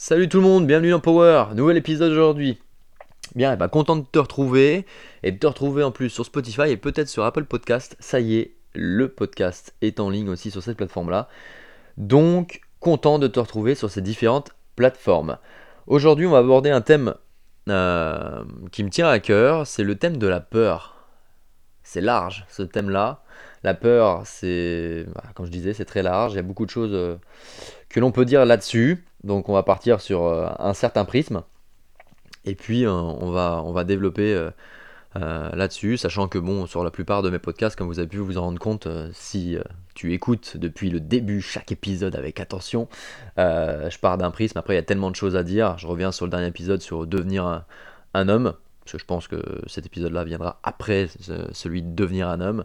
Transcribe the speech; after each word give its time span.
Salut 0.00 0.28
tout 0.28 0.36
le 0.36 0.44
monde, 0.44 0.64
bienvenue 0.64 0.92
dans 0.92 1.00
Power, 1.00 1.46
nouvel 1.56 1.76
épisode 1.76 2.12
aujourd'hui. 2.12 2.60
Bien, 3.34 3.52
et 3.52 3.56
bah, 3.56 3.66
content 3.66 3.96
de 3.96 4.04
te 4.04 4.20
retrouver 4.20 4.86
et 5.24 5.32
de 5.32 5.38
te 5.38 5.46
retrouver 5.48 5.82
en 5.82 5.90
plus 5.90 6.08
sur 6.08 6.24
Spotify 6.24 6.70
et 6.70 6.76
peut-être 6.76 7.08
sur 7.08 7.24
Apple 7.24 7.46
Podcast. 7.46 7.96
Ça 7.98 8.20
y 8.20 8.36
est, 8.36 8.54
le 8.74 9.08
podcast 9.08 9.74
est 9.82 9.98
en 9.98 10.08
ligne 10.08 10.28
aussi 10.28 10.52
sur 10.52 10.62
cette 10.62 10.76
plateforme-là. 10.76 11.26
Donc, 11.96 12.60
content 12.78 13.18
de 13.18 13.26
te 13.26 13.40
retrouver 13.40 13.74
sur 13.74 13.90
ces 13.90 14.00
différentes 14.00 14.52
plateformes. 14.76 15.38
Aujourd'hui, 15.88 16.26
on 16.26 16.30
va 16.30 16.38
aborder 16.38 16.70
un 16.70 16.80
thème 16.80 17.14
euh, 17.68 18.44
qui 18.70 18.84
me 18.84 18.90
tient 18.90 19.08
à 19.08 19.18
cœur, 19.18 19.66
c'est 19.66 19.82
le 19.82 19.96
thème 19.96 20.16
de 20.16 20.28
la 20.28 20.38
peur. 20.38 20.94
C'est 21.82 22.02
large 22.02 22.46
ce 22.48 22.62
thème-là. 22.62 23.24
La 23.64 23.74
peur, 23.74 24.22
c'est, 24.26 25.06
bah, 25.12 25.24
comme 25.34 25.46
je 25.46 25.50
disais, 25.50 25.74
c'est 25.74 25.84
très 25.84 26.04
large. 26.04 26.34
Il 26.34 26.36
y 26.36 26.38
a 26.38 26.42
beaucoup 26.42 26.66
de 26.66 26.70
choses 26.70 26.94
euh, 26.94 27.16
que 27.88 27.98
l'on 27.98 28.12
peut 28.12 28.24
dire 28.24 28.46
là-dessus. 28.46 29.04
Donc 29.24 29.48
on 29.48 29.54
va 29.54 29.62
partir 29.62 30.00
sur 30.00 30.24
euh, 30.24 30.48
un 30.58 30.74
certain 30.74 31.04
prisme. 31.04 31.42
Et 32.44 32.54
puis 32.54 32.84
euh, 32.84 32.92
on, 32.92 33.30
va, 33.30 33.62
on 33.64 33.72
va 33.72 33.84
développer 33.84 34.32
euh, 34.34 34.50
là-dessus, 35.14 35.96
sachant 35.96 36.28
que 36.28 36.38
bon, 36.38 36.66
sur 36.66 36.84
la 36.84 36.90
plupart 36.90 37.22
de 37.22 37.30
mes 37.30 37.38
podcasts, 37.38 37.76
comme 37.76 37.88
vous 37.88 37.98
avez 37.98 38.08
pu 38.08 38.18
vous 38.18 38.38
en 38.38 38.42
rendre 38.42 38.60
compte, 38.60 38.86
si 39.12 39.56
tu 39.94 40.12
écoutes 40.12 40.56
depuis 40.56 40.90
le 40.90 41.00
début 41.00 41.40
chaque 41.40 41.72
épisode 41.72 42.14
avec 42.14 42.38
attention, 42.38 42.88
je 43.36 43.98
pars 43.98 44.16
d'un 44.16 44.30
prisme. 44.30 44.56
Après, 44.58 44.74
il 44.74 44.76
y 44.76 44.80
a 44.80 44.84
tellement 44.84 45.10
de 45.10 45.16
choses 45.16 45.34
à 45.34 45.42
dire. 45.42 45.76
Je 45.76 45.88
reviens 45.88 46.12
sur 46.12 46.24
le 46.24 46.30
dernier 46.30 46.46
épisode 46.46 46.82
sur 46.82 47.04
devenir 47.06 47.64
un, 48.14 48.28
homme, 48.28 48.54
parce 48.84 48.92
que 48.92 48.98
je 48.98 49.04
pense 49.04 49.26
que 49.26 49.42
cet 49.66 49.86
épisode-là 49.86 50.22
viendra 50.22 50.60
après 50.62 51.08
celui 51.52 51.82
de 51.82 51.92
devenir 51.92 52.28
un 52.28 52.40
homme. 52.40 52.64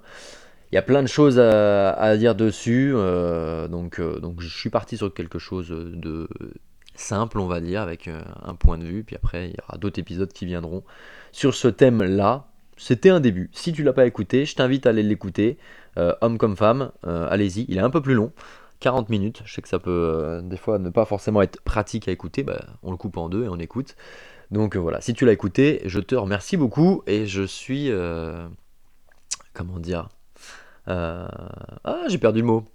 Il 0.73 0.76
y 0.76 0.80
a 0.80 0.82
plein 0.82 1.04
de 1.04 1.08
choses 1.08 1.38
à, 1.38 2.18
dire 2.18 2.34
dessus, 2.34 2.94
euh, 2.95 3.68
donc, 3.68 4.00
euh, 4.00 4.20
donc 4.20 4.41
je 4.41 4.48
suis 4.48 4.72
parti 4.72 4.98
sur 4.98 5.14
quelque 5.14 5.38
chose 5.38 5.70
de 5.70 6.27
simple, 6.95 7.40
on 7.40 7.45
va 7.45 7.62
dire, 7.62 7.80
avec 7.80 8.08
euh, 8.08 8.20
un 8.41 8.55
point 8.55 8.80
de 8.80 8.84
vue, 8.84 9.04
puis 9.04 9.16
après 9.16 9.50
il 9.50 9.52
y 9.52 9.58
aura 9.67 9.78
d'autres 9.78 10.00
épisodes 10.00 10.34
qui 10.34 10.48
viendront 10.48 10.84
sur 11.31 11.53
ce 11.53 11.67
thème-là. 11.67 12.47
C'était 12.75 13.12
un 13.12 13.20
début. 13.20 13.52
Si 13.53 13.72
tu 13.72 13.84
l'as 13.84 13.94
pas 13.94 14.08
écouté, 14.08 14.45
je 14.45 14.56
t'invite 14.56 14.88
à 14.88 14.89
aller 14.89 15.03
l'écouter, 15.03 15.59
homme 16.22 16.39
comme 16.39 16.58
femme, 16.58 16.92
allez-y, 17.03 17.67
il 17.69 17.78
est 17.78 17.81
un 17.81 17.92
peu 17.92 18.02
plus 18.02 18.16
long. 18.16 18.31
40 18.80 19.09
minutes, 19.09 19.44
je 19.45 19.53
sais 19.53 19.62
que 19.62 19.69
ça 19.69 19.78
peut 19.78 20.42
des 20.44 20.58
fois 20.58 20.80
ne 20.80 20.90
pas 20.90 21.06
forcément 21.06 21.44
être 21.44 21.62
pratique 21.62 22.08
à 22.08 22.12
écouter, 22.12 22.42
bah, 22.42 22.66
on 22.81 22.90
le 22.90 22.97
coupe 22.97 23.17
en 23.17 23.30
deux 23.30 23.44
et 23.44 23.47
on 23.47 23.59
écoute. 23.59 23.95
Donc 24.50 24.75
voilà, 24.75 25.02
si 25.02 25.14
tu 25.14 25.23
l'as 25.28 25.34
écouté, 25.34 25.84
je 25.86 26.00
te 26.00 26.16
remercie 26.16 26.58
beaucoup 26.58 27.03
et 27.06 27.28
je 27.28 27.44
suis... 27.44 27.92
comment 29.53 29.78
dire 29.78 30.09
euh, 30.88 31.28
ah, 31.84 32.03
j'ai 32.08 32.17
perdu 32.17 32.42
le 32.42 32.48
mot. 32.48 32.66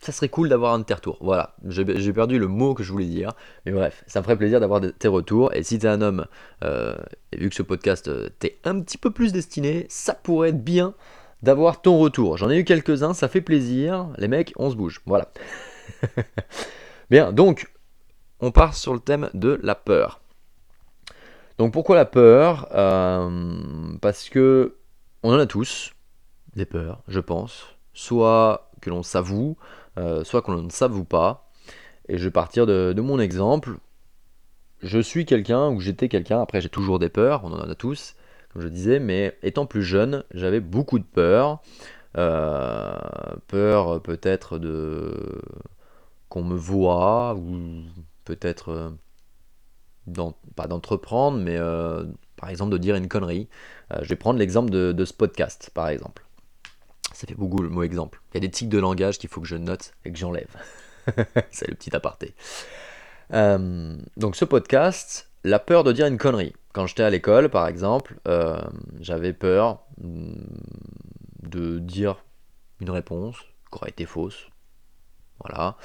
Ça 0.00 0.12
serait 0.12 0.28
cool 0.28 0.48
d'avoir 0.48 0.74
un 0.74 0.78
de 0.78 0.84
tes 0.84 0.94
retours. 0.94 1.18
Voilà, 1.20 1.56
j'ai 1.64 2.12
perdu 2.12 2.38
le 2.38 2.46
mot 2.46 2.72
que 2.72 2.84
je 2.84 2.92
voulais 2.92 3.06
dire. 3.06 3.32
Mais 3.66 3.72
bref, 3.72 4.04
ça 4.06 4.20
me 4.20 4.24
ferait 4.24 4.36
plaisir 4.36 4.60
d'avoir 4.60 4.80
tes 4.80 5.08
retours. 5.08 5.52
Et 5.54 5.64
si 5.64 5.78
t'es 5.78 5.88
un 5.88 6.00
homme, 6.00 6.26
euh, 6.62 6.96
et 7.32 7.38
vu 7.38 7.48
que 7.48 7.56
ce 7.56 7.62
podcast 7.62 8.06
euh, 8.06 8.28
t'est 8.38 8.58
un 8.64 8.80
petit 8.80 8.96
peu 8.96 9.10
plus 9.10 9.32
destiné, 9.32 9.86
ça 9.88 10.14
pourrait 10.14 10.50
être 10.50 10.62
bien 10.62 10.94
d'avoir 11.42 11.82
ton 11.82 11.98
retour. 11.98 12.36
J'en 12.36 12.48
ai 12.48 12.58
eu 12.58 12.64
quelques-uns, 12.64 13.12
ça 13.12 13.26
fait 13.26 13.40
plaisir. 13.40 14.08
Les 14.18 14.28
mecs, 14.28 14.52
on 14.56 14.70
se 14.70 14.76
bouge. 14.76 15.00
Voilà. 15.04 15.32
bien, 17.10 17.32
donc, 17.32 17.66
on 18.38 18.52
part 18.52 18.74
sur 18.74 18.94
le 18.94 19.00
thème 19.00 19.30
de 19.34 19.58
la 19.64 19.74
peur. 19.74 20.20
Donc 21.58 21.72
pourquoi 21.72 21.96
la 21.96 22.04
peur? 22.04 22.68
Parce 24.00 24.28
que 24.28 24.76
on 25.24 25.32
en 25.32 25.38
a 25.40 25.46
tous 25.46 25.92
des 26.58 26.66
peurs, 26.66 27.02
je 27.08 27.20
pense. 27.20 27.64
Soit 27.94 28.70
que 28.82 28.90
l'on 28.90 29.02
s'avoue, 29.02 29.56
euh, 29.98 30.24
soit 30.24 30.42
que 30.42 30.50
l'on 30.50 30.62
ne 30.62 30.70
s'avoue 30.70 31.04
pas. 31.04 31.50
Et 32.08 32.18
je 32.18 32.24
vais 32.24 32.30
partir 32.30 32.66
de, 32.66 32.94
mon 33.00 33.18
exemple. 33.18 33.78
Je 34.82 34.98
suis 34.98 35.24
quelqu'un, 35.24 35.70
ou 35.70 35.80
j'étais 35.80 36.08
quelqu'un, 36.08 36.40
après 36.40 36.60
j'ai 36.60 36.68
toujours 36.68 36.98
des 36.98 37.08
peurs, 37.08 37.44
on 37.44 37.52
en 37.52 37.68
a 37.68 37.74
tous, 37.74 38.14
comme 38.52 38.62
je 38.62 38.68
disais, 38.68 39.00
mais 39.00 39.36
étant 39.42 39.66
plus 39.66 39.82
jeune, 39.82 40.24
j'avais 40.32 40.60
beaucoup 40.60 40.98
de 40.98 41.04
peurs. 41.04 41.60
Euh, 42.16 42.96
peur 43.48 44.02
peut-être 44.02 44.58
de 44.58 45.42
qu'on 46.28 46.44
me 46.44 46.56
voit, 46.56 47.34
ou 47.34 47.82
peut-être 48.24 48.68
euh, 48.70 50.30
pas 50.54 50.66
d'entreprendre, 50.68 51.38
mais 51.38 51.58
par 52.36 52.50
exemple 52.50 52.72
de 52.72 52.78
dire 52.78 52.94
une 52.96 53.08
connerie. 53.08 53.48
je 54.02 54.08
vais 54.08 54.16
prendre 54.16 54.38
l'exemple 54.38 54.70
de, 54.70 55.04
ce 55.04 55.12
podcast, 55.12 55.70
par 55.74 55.88
exemple. 55.88 56.27
Ça 57.12 57.26
fait 57.26 57.34
beaucoup 57.34 57.62
le 57.62 57.68
mot 57.68 57.82
exemple. 57.82 58.20
Il 58.30 58.34
y 58.34 58.38
a 58.38 58.40
des 58.40 58.50
tics 58.50 58.68
de 58.68 58.78
langage 58.78 59.18
qu'il 59.18 59.28
faut 59.28 59.40
que 59.40 59.46
je 59.46 59.56
note 59.56 59.92
et 60.04 60.12
que 60.12 60.18
j'enlève. 60.18 60.54
C'est 61.50 61.68
le 61.68 61.74
petit 61.74 61.94
aparté. 61.94 62.34
Euh, 63.32 63.96
donc 64.16 64.36
ce 64.36 64.44
podcast, 64.44 65.30
la 65.44 65.58
peur 65.58 65.84
de 65.84 65.92
dire 65.92 66.06
une 66.06 66.18
connerie. 66.18 66.54
Quand 66.72 66.86
j'étais 66.86 67.02
à 67.02 67.10
l'école, 67.10 67.48
par 67.48 67.66
exemple, 67.66 68.18
euh, 68.28 68.60
j'avais 69.00 69.32
peur 69.32 69.84
mm, 70.00 70.32
de 71.42 71.78
dire 71.78 72.24
une 72.80 72.90
réponse 72.90 73.36
qui 73.70 73.78
aurait 73.78 73.90
été 73.90 74.06
fausse. 74.06 74.48
Voilà. 75.40 75.76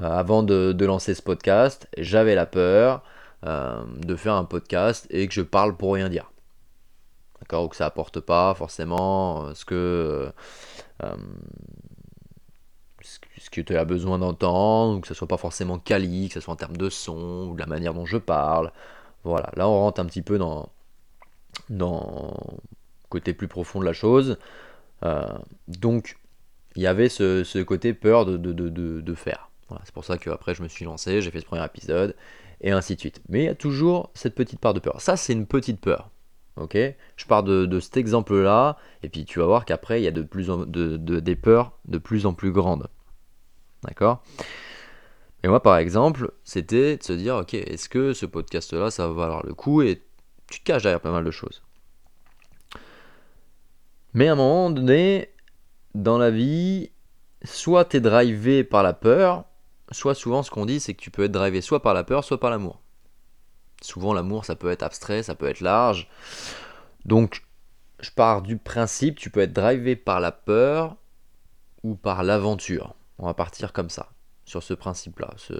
Euh, 0.00 0.10
avant 0.10 0.42
de, 0.42 0.84
lancer 0.84 1.14
ce 1.14 1.22
podcast, 1.22 1.88
j'avais 1.98 2.34
la 2.34 2.46
peur 2.46 3.02
de 3.44 4.14
faire 4.14 4.34
un 4.34 4.44
podcast 4.44 5.08
et 5.10 5.26
que 5.26 5.34
je 5.34 5.42
parle 5.42 5.76
pour 5.76 5.94
rien 5.94 6.08
dire 6.08 6.31
ou 7.60 7.68
que 7.68 7.76
ça 7.76 7.86
apporte 7.86 8.20
pas 8.20 8.54
forcément 8.54 9.46
euh, 9.46 9.54
ce 9.54 9.64
que 9.64 9.74
euh, 9.74 10.32
euh, 11.04 11.16
ce 13.38 13.50
que 13.50 13.60
tu 13.60 13.76
as 13.76 13.84
besoin 13.84 14.18
d'entendre, 14.18 14.98
ou 14.98 15.00
que 15.00 15.08
ce 15.08 15.14
soit 15.14 15.26
pas 15.26 15.36
forcément 15.36 15.78
quali, 15.78 16.28
que 16.28 16.34
ce 16.34 16.40
soit 16.40 16.54
en 16.54 16.56
termes 16.56 16.76
de 16.76 16.88
son, 16.88 17.48
ou 17.50 17.54
de 17.54 17.60
la 17.60 17.66
manière 17.66 17.94
dont 17.94 18.06
je 18.06 18.16
parle. 18.16 18.72
Voilà, 19.24 19.50
là 19.56 19.68
on 19.68 19.80
rentre 19.80 20.00
un 20.00 20.06
petit 20.06 20.22
peu 20.22 20.38
dans, 20.38 20.68
dans 21.68 22.34
côté 23.08 23.34
plus 23.34 23.48
profond 23.48 23.80
de 23.80 23.84
la 23.84 23.92
chose. 23.92 24.38
donc 25.68 26.16
il 26.76 26.82
y 26.82 26.86
avait 26.86 27.08
ce, 27.08 27.62
côté 27.62 27.92
peur 27.94 28.24
de, 28.24 28.36
de, 28.36 29.14
faire. 29.14 29.50
Voilà, 29.68 29.82
c'est 29.84 29.94
pour 29.94 30.04
ça 30.04 30.16
qu'après 30.18 30.54
je 30.54 30.62
me 30.62 30.68
suis 30.68 30.84
lancé, 30.84 31.20
j'ai 31.20 31.30
fait 31.30 31.40
ce 31.40 31.46
premier 31.46 31.64
épisode, 31.64 32.14
et 32.60 32.70
ainsi 32.70 32.94
de 32.94 33.00
suite. 33.00 33.20
Mais 33.28 33.40
il 33.40 33.46
y 33.46 33.48
a 33.48 33.54
toujours 33.54 34.10
cette 34.14 34.34
petite 34.34 34.60
part 34.60 34.74
de 34.74 34.80
peur. 34.80 35.00
Ça 35.00 35.16
c'est 35.16 35.32
une 35.32 35.46
petite 35.46 35.80
peur. 35.80 36.11
Ok 36.56 36.76
Je 37.16 37.26
pars 37.26 37.42
de, 37.42 37.80
cet 37.80 37.96
exemple-là, 37.96 38.76
et 39.02 39.08
puis 39.08 39.24
tu 39.24 39.38
vas 39.38 39.46
voir 39.46 39.64
qu'après, 39.64 40.00
il 40.00 40.04
y 40.04 40.08
a 40.08 40.12
de 40.12 40.22
plus 40.22 40.50
en, 40.50 40.58
de, 40.58 40.96
des 40.96 41.36
peurs 41.36 41.78
de 41.86 41.98
plus 41.98 42.26
en 42.26 42.34
plus 42.34 42.52
grandes. 42.52 42.88
D'accord? 43.84 44.22
Et 45.42 45.48
moi, 45.48 45.60
par 45.60 45.76
exemple, 45.76 46.32
c'était 46.44 46.96
de 46.98 47.02
se 47.02 47.12
dire, 47.12 47.36
ok, 47.36 47.54
est-ce 47.54 47.88
que 47.88 48.12
ce 48.12 48.26
podcast-là, 48.26 48.90
ça 48.90 49.08
va 49.08 49.14
valoir 49.14 49.44
le 49.44 49.54
coup? 49.54 49.82
Et 49.82 50.02
tu 50.50 50.60
te 50.60 50.64
caches 50.64 50.82
derrière 50.82 51.00
pas 51.00 51.10
mal 51.10 51.24
de 51.24 51.30
choses. 51.30 51.62
Mais 54.14 54.28
à 54.28 54.32
un 54.32 54.36
moment 54.36 54.70
donné, 54.70 55.30
dans 55.94 56.18
la 56.18 56.30
vie, 56.30 56.90
soit 57.44 57.86
tu 57.86 57.96
es 57.96 58.00
drivé 58.00 58.62
par 58.62 58.82
la 58.82 58.92
peur, 58.92 59.44
soit 59.90 60.14
souvent 60.14 60.42
ce 60.42 60.50
qu'on 60.50 60.66
dit, 60.66 60.80
c'est 60.80 60.94
que 60.94 61.00
tu 61.00 61.10
peux 61.10 61.24
être 61.24 61.32
drivé 61.32 61.60
soit 61.60 61.82
par 61.82 61.94
la 61.94 62.04
peur, 62.04 62.22
soit 62.22 62.38
par 62.38 62.50
l'amour. 62.50 62.81
Souvent, 63.82 64.12
l'amour, 64.12 64.44
ça 64.44 64.56
peut 64.56 64.70
être 64.70 64.82
abstrait, 64.82 65.22
ça 65.22 65.34
peut 65.34 65.48
être 65.48 65.60
large. 65.60 66.08
Donc, 67.04 67.42
je 68.00 68.10
pars 68.10 68.42
du 68.42 68.56
principe, 68.56 69.18
tu 69.18 69.30
peux 69.30 69.40
être 69.40 69.52
drivé 69.52 69.96
par 69.96 70.20
la 70.20 70.32
peur 70.32 70.96
ou 71.82 71.94
par 71.94 72.22
l'aventure. 72.22 72.94
On 73.18 73.26
va 73.26 73.34
partir 73.34 73.72
comme 73.72 73.90
ça, 73.90 74.10
sur 74.44 74.62
ce 74.62 74.74
principe-là, 74.74 75.30
ce, 75.36 75.54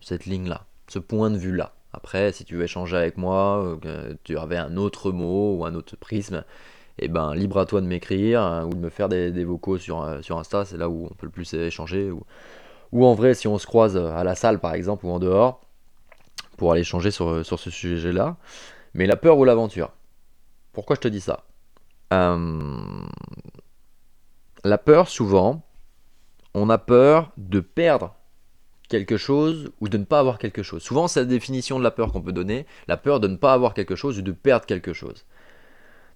cette 0.00 0.26
ligne-là, 0.26 0.64
ce 0.88 0.98
point 0.98 1.30
de 1.30 1.36
vue-là. 1.36 1.74
Après, 1.92 2.32
si 2.32 2.44
tu 2.44 2.56
veux 2.56 2.64
échanger 2.64 2.96
avec 2.96 3.18
moi, 3.18 3.76
euh, 3.84 4.14
tu 4.24 4.38
avais 4.38 4.56
un 4.56 4.76
autre 4.76 5.12
mot 5.12 5.56
ou 5.56 5.64
un 5.66 5.74
autre 5.74 5.96
prisme, 5.96 6.44
eh 6.98 7.08
ben 7.08 7.34
libre 7.34 7.58
à 7.58 7.66
toi 7.66 7.80
de 7.80 7.86
m'écrire 7.86 8.40
hein, 8.40 8.64
ou 8.64 8.70
de 8.70 8.78
me 8.78 8.88
faire 8.88 9.08
des, 9.08 9.44
vocaux 9.44 9.78
sur, 9.78 10.02
euh, 10.02 10.22
sur 10.22 10.38
Insta, 10.38 10.64
c'est 10.64 10.78
là 10.78 10.88
où 10.88 11.08
on 11.10 11.14
peut 11.14 11.26
le 11.26 11.32
plus 11.32 11.52
échanger. 11.52 12.10
Ou, 12.10 12.22
ou 12.92 13.04
en 13.04 13.14
vrai, 13.14 13.34
si 13.34 13.46
on 13.46 13.58
se 13.58 13.66
croise 13.66 13.96
à 13.96 14.24
la 14.24 14.34
salle 14.34 14.58
par 14.58 14.74
exemple 14.74 15.04
ou 15.06 15.10
en 15.10 15.18
dehors, 15.18 15.60
pour 16.56 16.72
aller 16.72 16.84
changer 16.84 17.10
sur, 17.10 17.44
sur 17.44 17.58
ce 17.58 17.70
sujet-là. 17.70 18.36
Mais 18.94 19.06
la 19.06 19.16
peur 19.16 19.38
ou 19.38 19.44
l'aventure? 19.44 19.92
Pourquoi 20.72 20.96
je 20.96 21.00
te 21.00 21.08
dis 21.08 21.20
ça? 21.20 21.44
Euh, 22.12 23.04
La 24.64 24.78
peur, 24.78 25.08
souvent, 25.08 25.62
on 26.54 26.70
a 26.70 26.78
peur 26.78 27.32
de 27.36 27.60
perdre 27.60 28.14
quelque 28.88 29.16
chose 29.16 29.72
ou 29.80 29.88
de 29.88 29.96
ne 29.96 30.04
pas 30.04 30.18
avoir 30.18 30.38
quelque 30.38 30.62
chose. 30.62 30.82
Souvent, 30.82 31.08
c'est 31.08 31.20
la 31.20 31.26
définition 31.26 31.78
de 31.78 31.84
la 31.84 31.90
peur 31.90 32.12
qu'on 32.12 32.20
peut 32.20 32.32
donner, 32.32 32.66
la 32.88 32.98
peur 32.98 33.20
de 33.20 33.28
ne 33.28 33.36
pas 33.36 33.54
avoir 33.54 33.72
quelque 33.72 33.96
chose 33.96 34.18
ou 34.18 34.22
de 34.22 34.32
perdre 34.32 34.66
quelque 34.66 34.92
chose. 34.92 35.24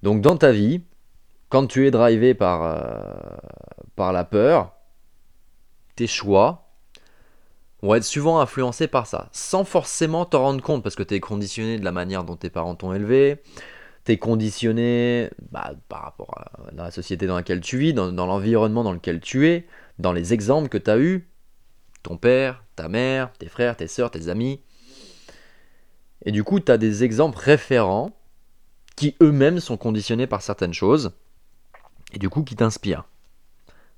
Donc 0.03 0.21
dans 0.21 0.37
ta 0.37 0.53
vie, 0.53 0.83
quand 1.49 1.67
tu 1.67 1.87
es 1.87 1.91
drivé 1.91 2.35
par, 2.35 2.63
euh, 2.65 3.37
par 3.95 4.13
la 4.13 4.25
peur, 4.25 4.75
tes 5.95 6.07
choix, 6.07 6.66
on 7.83 7.91
va 7.91 7.99
être 7.99 8.05
souvent 8.05 8.41
influencé 8.41 8.89
par 8.89 9.07
ça, 9.07 9.29
sans 9.33 9.65
forcément 9.65 10.25
t'en 10.25 10.43
rendre 10.43 10.63
compte, 10.63 10.83
parce 10.83 10.95
que 10.95 11.03
tu 11.03 11.15
es 11.15 11.21
conditionné 11.21 11.79
de 11.79 11.85
la 11.85 11.93
manière 11.93 12.25
dont 12.25 12.37
tes 12.37 12.51
parents 12.51 12.75
t'ont 12.75 12.95
élevé, 12.95 13.43
tu 14.05 14.13
es 14.13 14.17
conditionné 14.19 15.31
bah, 15.51 15.73
par 15.89 16.03
rapport 16.03 16.39
à 16.39 16.71
la 16.73 16.91
société 16.91 17.27
dans 17.27 17.37
laquelle 17.37 17.61
tu 17.61 17.79
vis, 17.79 17.93
dans, 17.93 18.11
l'environnement 18.11 18.85
dans 18.85 18.93
lequel 18.93 19.21
tu 19.21 19.49
es, 19.49 19.67
dans 19.99 20.13
les 20.13 20.33
exemples 20.33 20.69
que 20.69 20.79
tu 20.79 20.91
as 20.91 20.99
eus, 20.99 21.29
ton 22.03 22.17
père, 22.17 22.65
ta 22.77 22.89
mère, 22.89 23.33
tes 23.39 23.49
frères, 23.49 23.77
tes 23.77 23.89
sœurs, 23.89 24.11
tes 24.11 24.29
amis. 24.29 24.61
Et 26.25 26.33
du 26.33 26.45
coup, 26.45 26.61
tu 26.61 26.73
as 26.73 26.79
des 26.79 27.05
exemples 27.05 27.39
référents 27.39 28.13
qui 28.97 29.17
eux-mêmes 29.21 29.61
sont 29.61 29.77
conditionnés 29.77 30.27
par 30.27 30.41
certaines 30.41 30.73
choses 30.73 31.13
et 32.13 32.19
du 32.19 32.31
coup 32.31 32.43
qui 32.43 32.57
t'inspirent. 32.57 33.05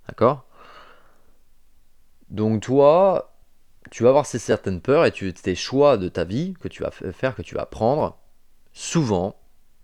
D'accord? 0.08 0.46
Donc 2.30 2.62
toi, 2.62 3.37
tu 3.90 4.02
vas 4.02 4.10
avoir 4.10 4.26
ces 4.26 4.38
certaines 4.38 4.80
peurs 4.80 5.04
et 5.04 5.12
tu, 5.12 5.32
tes 5.32 5.54
choix 5.54 5.96
de 5.96 6.08
ta 6.08 6.24
vie 6.24 6.54
que 6.60 6.68
tu 6.68 6.82
vas 6.82 6.90
faire, 6.90 7.34
que 7.34 7.42
tu 7.42 7.54
vas 7.54 7.66
prendre, 7.66 8.18
souvent, 8.72 9.36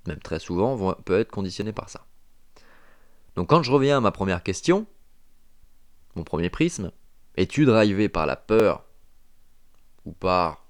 même 0.06 0.20
très 0.20 0.38
souvent, 0.38 0.74
vont, 0.74 0.94
peuvent 1.04 1.20
être 1.20 1.30
conditionnés 1.30 1.72
par 1.72 1.88
ça. 1.88 2.06
Donc 3.36 3.48
quand 3.48 3.62
je 3.62 3.72
reviens 3.72 3.98
à 3.98 4.00
ma 4.00 4.12
première 4.12 4.42
question, 4.42 4.86
mon 6.14 6.24
premier 6.24 6.50
prisme, 6.50 6.92
es-tu 7.36 7.64
drivé 7.64 8.08
par 8.08 8.26
la 8.26 8.36
peur 8.36 8.84
ou 10.04 10.12
par 10.12 10.66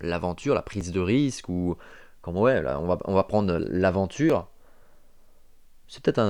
l'aventure, 0.00 0.54
la 0.54 0.62
prise 0.62 0.92
de 0.92 1.00
risque 1.00 1.48
ou 1.48 1.76
comme 2.22 2.36
ouais, 2.36 2.62
on 2.66 2.86
va, 2.86 2.98
on 3.04 3.14
va 3.14 3.24
prendre 3.24 3.58
l'aventure? 3.58 4.48
C'est 5.86 6.02
peut-être 6.02 6.20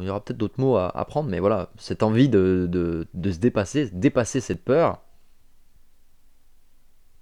il 0.00 0.06
y 0.06 0.10
aura 0.10 0.22
peut-être 0.22 0.36
d'autres 0.36 0.60
mots 0.60 0.76
à, 0.76 1.04
prendre, 1.06 1.30
mais 1.30 1.40
voilà, 1.40 1.70
cette 1.78 2.02
envie 2.02 2.28
de, 2.28 2.68
de, 2.70 3.30
se 3.30 3.38
dépasser, 3.38 3.90
dépasser 3.90 4.40
cette 4.40 4.62
peur. 4.62 5.00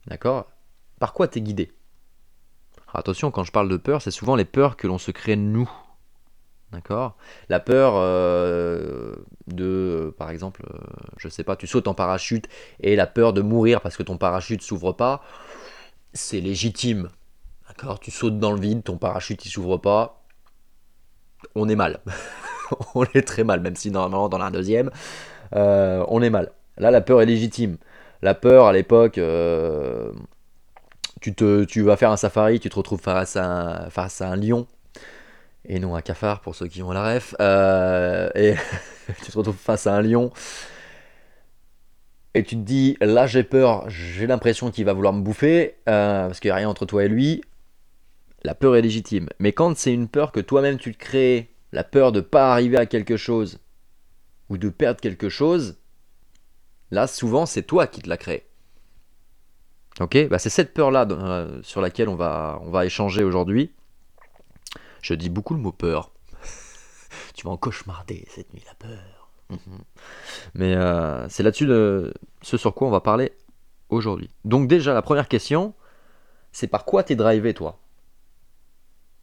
D'accord? 0.07 0.51
Par 0.99 1.13
quoi 1.13 1.29
t'es 1.29 1.41
guidé? 1.41 1.73
Attention, 2.93 3.31
quand 3.31 3.43
je 3.43 3.51
parle 3.51 3.69
de 3.69 3.77
peur, 3.77 4.03
c'est 4.03 4.13
souvent 4.13 4.37
les 4.37 4.45
peurs 4.45 4.77
que 4.77 4.87
l'on 4.87 4.99
se 4.99 5.11
crée 5.11 5.35
nous. 5.35 5.71
D'accord? 6.73 7.17
La 7.49 7.61
peur 7.61 7.95
euh, 7.97 9.15
de, 9.49 10.15
par 10.17 10.31
exemple, 10.31 10.65
euh, 10.73 10.79
je 11.17 11.29
sais 11.29 11.45
pas, 11.45 11.57
tu 11.57 11.67
sautes 11.67 11.89
en 11.89 11.95
parachute 11.95 12.49
et 12.81 12.97
la 12.97 13.07
peur 13.07 13.33
de 13.33 13.43
mourir 13.43 13.81
parce 13.81 13.97
que 13.97 14.03
ton 14.03 14.17
parachute 14.17 14.63
s'ouvre 14.63 14.93
pas, 14.93 15.23
c'est 16.13 16.41
légitime. 16.41 17.11
D'accord? 17.69 17.99
Tu 17.99 18.11
sautes 18.11 18.39
dans 18.39 18.53
le 18.53 18.61
vide, 18.61 18.85
ton 18.85 18.97
parachute 18.97 19.45
il 19.45 19.51
s'ouvre 19.51 19.77
pas. 19.77 20.25
On 21.55 21.69
est 21.69 21.77
mal. 21.77 22.01
on 22.95 23.05
est 23.15 23.27
très 23.27 23.45
mal, 23.45 23.61
même 23.61 23.77
si 23.77 23.91
normalement 23.91 24.29
dans 24.29 24.39
la 24.39 24.51
deuxième, 24.51 24.91
euh, 25.55 26.05
on 26.09 26.23
est 26.23 26.31
mal. 26.31 26.53
Là, 26.77 26.91
la 26.91 27.01
peur 27.01 27.23
est 27.23 27.27
légitime. 27.27 27.77
La 28.25 28.35
peur 28.35 28.67
à 28.67 28.73
l'époque, 28.73 29.21
tu, 31.21 31.35
te, 31.35 31.65
tu 31.65 31.83
vas 31.83 31.97
faire 31.97 32.11
un 32.11 32.17
safari, 32.17 32.59
tu 32.59 32.69
te 32.71 32.75
retrouves 32.75 33.01
face 33.01 33.37
à 33.37 33.89
face 33.91 34.21
à 34.21 34.31
un 34.31 34.37
lion 34.37 34.67
et 35.67 35.79
non 35.79 35.95
un 35.95 36.03
cafard 36.03 36.41
pour 36.41 36.55
ceux 36.55 36.67
qui 36.67 36.83
ont 36.83 36.93
la 36.93 37.15
ref. 37.15 37.35
Euh, 37.41 38.29
et 38.35 38.55
tu 39.25 39.31
te 39.31 39.39
retrouves 39.39 39.57
face 39.57 39.87
à 39.87 39.95
un 39.95 40.03
lion. 40.03 40.33
Et 42.35 42.43
tu 42.43 42.57
te 42.57 42.63
dis, 42.63 42.97
là 43.01 43.27
j'ai 43.27 43.45
peur, 43.45 43.89
j'ai 43.89 44.27
l'impression 44.27 44.71
qu'il 44.71 44.85
va 44.85 44.93
vouloir 44.93 45.13
me 45.13 45.23
bouffer, 45.23 45.77
euh, 45.89 46.27
parce 46.27 46.41
qu'il 46.41 46.49
n'y 46.49 46.53
a 46.53 46.57
rien 46.57 46.69
entre 46.69 46.85
toi 46.85 47.05
et 47.05 47.09
lui. 47.09 47.43
La 48.43 48.55
peur 48.55 48.77
est 48.77 48.83
légitime. 48.83 49.29
Mais 49.39 49.53
quand 49.53 49.77
c'est 49.77 49.95
une 49.95 50.09
peur 50.09 50.33
que 50.33 50.41
toi-même 50.41 50.79
tu 50.79 50.93
te 50.93 50.99
crées, 50.99 51.51
la 51.73 51.85
peur 51.85 52.13
de 52.13 52.19
ne 52.19 52.25
pas 52.25 52.53
arriver 52.53 52.77
à 52.77 52.87
quelque 52.87 53.17
chose, 53.17 53.61
ou 54.51 54.59
de 54.59 54.69
perdre 54.69 55.01
quelque 55.01 55.29
chose, 55.29 55.79
là 56.95 57.07
souvent 57.07 57.45
c'est 57.45 57.63
toi 57.63 57.87
qui 57.87 58.01
te 58.01 58.09
la 58.09 58.17
crée. 58.17 58.47
Ok 60.01 60.29
bah, 60.29 60.39
C'est 60.39 60.51
cette 60.51 60.75
peur-là 60.75 61.07
euh, 61.11 61.61
sur 61.63 61.81
laquelle 61.81 62.09
on 62.09 62.17
va, 62.17 62.87
échanger 62.87 63.23
aujourd'hui. 63.23 63.73
Je 65.03 65.15
dis 65.15 65.29
beaucoup 65.29 65.55
le 65.55 65.61
mot 65.61 65.73
peur. 65.73 66.11
tu 67.35 67.45
vas 67.47 67.53
en 67.53 67.57
cauchemarder 67.57 68.27
cette 68.29 68.53
nuit, 68.55 68.63
la 68.67 68.75
peur. 68.75 69.31
Mhm. 69.51 69.59
Mais 70.55 70.75
euh, 70.75 71.29
c'est 71.29 71.43
là-dessus 71.43 71.67
ce 71.67 72.57
sur 72.57 72.75
quoi 72.75 72.89
on 72.89 72.91
va 72.91 73.01
parler 73.01 73.33
aujourd'hui. 73.91 74.31
Donc 74.45 74.69
déjà, 74.69 74.95
la 74.95 75.03
première 75.03 75.29
question, 75.29 75.75
c'est 76.53 76.67
par 76.67 76.85
quoi 76.85 77.03
t'es 77.03 77.17
drivé, 77.17 77.55
toi? 77.55 77.79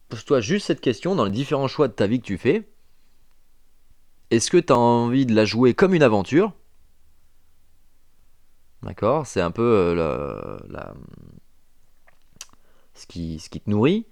Pose-toi 0.08 0.40
juste 0.40 0.66
cette 0.66 0.80
question 0.80 1.14
dans 1.14 1.24
les 1.24 1.30
différents 1.30 1.68
choix 1.68 1.88
de 1.88 1.92
ta 1.92 2.06
vie 2.06 2.20
que 2.20 2.26
tu 2.26 2.38
fais. 2.38 2.68
Est-ce 4.30 4.50
que 4.50 4.58
tu 4.58 4.72
as 4.72 4.78
envie 4.78 5.26
de 5.26 5.34
la 5.34 5.44
jouer 5.44 5.74
comme 5.74 5.94
une 5.94 6.02
aventure? 6.02 6.52
D'accord 8.82 9.26
C'est 9.26 9.40
un 9.40 9.50
peu 9.50 9.62
euh, 9.62 10.58
la, 10.68 10.94
ce, 12.94 13.06
qui, 13.06 13.38
ce 13.38 13.48
qui 13.48 13.60
te 13.60 13.70
nourrit. 13.70 14.06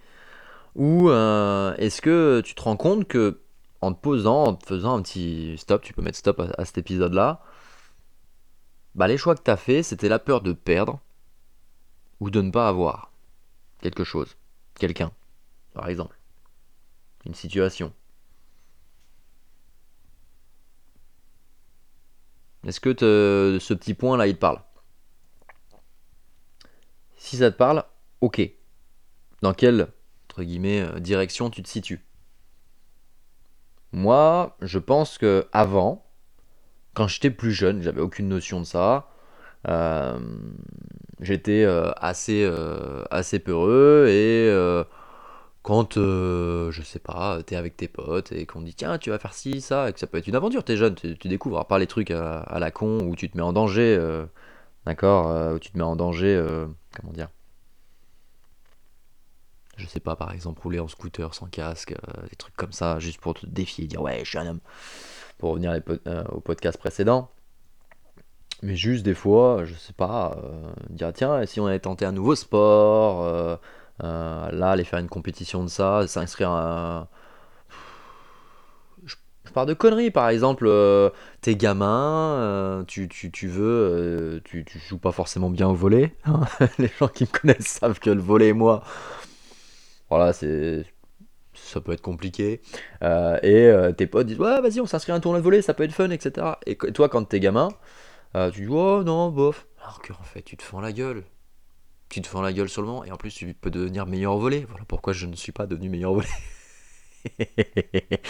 Ou 0.77 1.11
euh, 1.11 1.75
est-ce 1.77 2.01
que 2.01 2.41
tu 2.45 2.55
te 2.55 2.63
rends 2.63 2.77
compte 2.77 3.09
que 3.09 3.41
en 3.81 3.93
te 3.93 4.01
posant, 4.01 4.45
en 4.45 4.55
te 4.55 4.67
faisant 4.67 4.97
un 4.97 5.03
petit 5.03 5.57
stop, 5.59 5.83
tu 5.83 5.93
peux 5.95 6.03
mettre 6.03 6.19
stop 6.19 6.41
à, 6.57 6.65
cet 6.65 6.79
épisode-là, 6.79 7.43
bah 8.95 9.09
les 9.09 9.17
choix 9.17 9.35
que 9.35 9.43
tu 9.43 9.51
as 9.51 9.57
fait, 9.57 9.83
c'était 9.83 10.09
la 10.09 10.19
peur 10.19 10.43
de 10.43 10.53
perdre 10.53 11.01
ou 12.21 12.31
de 12.31 12.41
ne 12.43 12.51
pas 12.51 12.69
avoir 12.69 13.11
quelque 13.81 14.05
chose, 14.05 14.37
quelqu'un, 14.75 15.13
par 15.73 15.89
exemple, 15.89 16.19
une 17.25 17.35
situation. 17.35 17.93
Est-ce 22.67 22.81
que 22.81 22.91
ce 23.61 23.75
petit 23.75 23.95
point-là, 23.95 24.27
il 24.27 24.35
te 24.35 24.41
parle? 24.41 24.61
Si 27.17 27.37
ça 27.37 27.51
te 27.51 27.57
parle, 27.57 27.85
ok. 28.21 28.41
Dans 29.43 29.55
quel 29.55 29.89
entre 30.31 30.45
guillemets, 30.45 30.81
euh, 30.81 31.01
direction 31.01 31.51
tu 31.51 31.61
te 31.63 31.69
situes? 31.69 32.05
Moi, 33.93 34.57
je 34.61 34.79
pense 34.79 35.19
que 35.19 35.49
avant, 35.53 36.07
quand 36.95 37.09
j'étais 37.09 37.31
plus 37.31 37.51
jeune, 37.51 37.83
j'avais 37.83 38.01
aucune 38.01 38.29
notion 38.29 38.61
de 38.61 38.65
ça. 38.65 39.09
Euh, 39.69 40.21
j'étais 41.21 41.65
euh, 41.65 41.91
assez 42.01 43.39
peureux 43.45 44.07
et 44.09 44.49
quand, 45.63 45.97
je 45.97 46.83
sais 46.83 46.99
pas, 46.99 47.43
t'es 47.43 47.57
avec 47.57 47.77
tes 47.77 47.89
potes 47.89 48.33
et 48.33 48.47
qu'on 48.47 48.63
dit 48.63 48.75
tiens, 48.75 48.99
tu 48.99 49.11
vas 49.11 49.19
faire 49.19 49.35
ci, 49.35 49.61
ça, 49.61 49.91
et 49.91 49.93
que 49.93 50.01
ça 50.01 50.07
peut 50.07 50.19
être 50.19 50.29
une 50.29 50.37
aventure, 50.37 50.65
t'es 50.65 50.77
jeune, 50.77 50.95
tu, 50.95 51.29
découvres, 51.29 51.65
pas 51.67 51.79
les 51.79 51.87
trucs 51.87 52.11
à, 52.11 52.41
à, 52.41 52.59
la 52.59 52.71
con 52.71 53.01
où 53.01 53.17
tu 53.17 53.29
te 53.31 53.37
mets 53.37 53.43
en 53.43 53.53
danger, 53.53 53.99
d'accord, 54.87 55.55
où 55.55 55.59
tu 55.59 55.71
te 55.71 55.79
mets 55.79 55.85
en 55.85 55.97
danger, 55.97 56.43
comment 56.95 57.13
dire, 57.13 57.29
je 59.81 59.87
sais 59.87 60.01
pas, 60.01 60.15
par 60.15 60.33
exemple, 60.33 60.61
rouler 60.63 60.79
en 60.79 60.89
scooter 60.89 61.35
sans 61.35 61.47
casque, 61.47 61.93
euh, 61.93 62.27
des 62.29 62.37
trucs 62.37 62.57
comme 62.57 62.73
ça, 62.73 62.99
juste 62.99 63.21
pour 63.21 63.35
te 63.35 63.47
défier, 63.47 63.87
dire 63.87 64.03
ouais, 64.03 64.21
je 64.23 64.29
suis 64.29 64.39
un 64.39 64.47
homme. 64.47 64.61
Pour 65.39 65.51
revenir 65.51 65.73
euh, 66.07 66.25
au 66.25 66.41
podcast 66.41 66.79
précédent. 66.79 67.31
Mais 68.63 68.77
juste 68.77 69.05
des 69.05 69.15
fois, 69.15 69.65
je 69.65 69.75
sais 69.75 69.95
pas, 69.95 70.39
euh, 70.45 70.71
dire 70.91 71.13
tiens, 71.15 71.47
si 71.47 71.61
on 71.61 71.67
avait 71.67 71.81
tenté 71.81 72.05
un 72.05 72.13
nouveau 72.13 72.35
sport, 72.35 73.59
là, 74.03 74.71
aller 74.71 74.85
faire 74.85 74.99
une 74.99 75.09
compétition 75.09 75.63
de 75.63 75.69
ça, 75.69 76.07
s'inscrire 76.07 76.51
à. 76.51 77.09
Je, 79.05 79.17
parle 79.53 79.69
de 79.69 79.75
conneries, 79.75 80.11
par 80.11 80.29
exemple, 80.29 80.71
t'es 81.41 81.57
gamin, 81.57 82.85
tu, 82.87 83.09
tu, 83.09 83.49
veux, 83.49 84.41
tu, 84.45 84.65
tu, 84.65 84.79
joues 84.79 84.99
pas 84.99 85.13
forcément 85.13 85.51
bien 85.51 85.69
au 85.69 85.75
volet. 85.75 86.15
Hein. 86.25 86.41
Les 86.79 86.91
gens 86.99 87.09
qui 87.09 87.25
me 87.25 87.39
connaissent 87.39 87.67
savent 87.67 87.99
que 87.99 88.11
le 88.11 88.21
volet 88.21 88.49
et 88.49 88.53
moi, 88.53 88.83
voilà, 90.09 90.33
c'est 90.33 90.85
ça 91.71 91.81
peut 91.81 91.93
être 91.93 92.03
compliqué. 92.03 92.61
Euh, 93.03 93.39
et 93.43 93.67
euh, 93.67 93.93
tes 93.93 94.07
potes 94.07 94.27
disent 94.27 94.39
Ouais, 94.39 94.61
vas-y, 94.61 94.81
on 94.81 94.87
s'inscrit 94.87 95.13
à 95.13 95.15
un 95.15 95.21
tournoi 95.21 95.41
de 95.41 95.45
volley, 95.45 95.63
ça 95.63 95.75
peut 95.75 95.85
être 95.85 95.93
fun, 95.93 96.11
etc. 96.11 96.47
Et 96.67 96.77
toi, 96.77 97.09
quand 97.09 97.25
t'es 97.25 97.41
gamin, 97.41 97.69
euh, 98.37 98.51
tu 98.51 98.63
dis 98.63 98.69
Oh 98.71 99.03
non, 99.05 99.31
bof. 99.31 99.67
Alors 99.83 100.01
qu'en 100.03 100.23
fait, 100.25 100.43
tu 100.43 100.57
te 100.57 100.63
fends 100.63 100.81
la 100.81 100.93
gueule. 100.93 101.25
Tu 102.11 102.21
te 102.21 102.27
fends 102.27 102.43
la 102.43 102.53
gueule 102.53 102.69
sur 102.69 102.83
le 102.83 102.89
moment, 102.89 103.05
et 103.05 103.13
en 103.13 103.17
plus, 103.17 103.33
tu 103.33 103.55
peux 103.55 103.71
devenir 103.71 104.05
meilleur 104.07 104.37
volley. 104.37 104.67
Voilà 104.69 104.85
pourquoi 104.85 105.13
je 105.13 105.27
ne 105.27 105.37
suis 105.37 105.53
pas 105.53 105.67
devenu 105.67 105.89
meilleur 105.89 106.13
volley. 106.13 106.29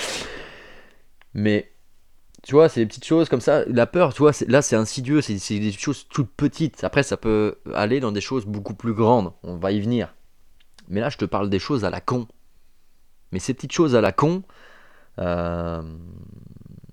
Mais 1.35 1.73
tu 2.43 2.53
vois, 2.53 2.69
c'est 2.69 2.81
des 2.81 2.87
petites 2.87 3.05
choses 3.05 3.29
comme 3.29 3.41
ça. 3.41 3.65
La 3.67 3.87
peur, 3.87 4.15
tu 4.15 4.19
vois, 4.21 4.33
là 4.49 4.63
c'est 4.63 4.77
insidieux, 4.77 5.21
c'est 5.21 5.59
des 5.59 5.73
choses 5.73 6.07
toutes 6.09 6.31
petites. 6.31 6.85
Après, 6.85 7.03
ça 7.03 7.17
peut 7.17 7.57
aller 7.75 8.01
dans 8.01 8.13
des 8.13 8.21
choses 8.21 8.47
beaucoup 8.47 8.75
plus 8.75 8.95
grandes. 8.95 9.33
On 9.43 9.57
va 9.57 9.73
y 9.73 9.81
venir. 9.81 10.15
Mais 10.89 11.01
là, 11.01 11.09
je 11.09 11.19
te 11.19 11.25
parle 11.25 11.51
des 11.51 11.59
choses 11.59 11.85
à 11.85 11.91
la 11.91 12.01
con. 12.01 12.27
Mais 13.33 13.39
ces 13.39 13.55
petites 13.55 13.73
choses 13.73 13.95
à 13.95 14.01
la 14.01 14.13
con, 14.13 14.43
euh, 15.19 15.83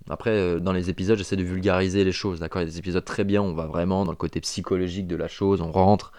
après, 0.10 0.32
euh, 0.32 0.60
dans 0.60 0.74
les 0.74 0.90
épisodes, 0.90 1.18
j'essaie 1.18 1.36
de 1.36 1.44
vulgariser 1.44 2.04
les 2.04 2.12
choses, 2.12 2.40
d'accord? 2.40 2.62
Il 2.62 2.66
y 2.66 2.68
a 2.68 2.72
des 2.72 2.80
épisodes 2.80 3.04
très 3.04 3.24
bien, 3.24 3.42
on 3.42 3.54
va 3.54 3.66
vraiment 3.66 4.06
dans 4.06 4.12
le 4.12 4.18
côté 4.18 4.40
psychologique 4.42 5.08
de 5.08 5.16
la 5.16 5.28
chose, 5.28 5.62
on 5.62 5.72
rentre 5.72 6.12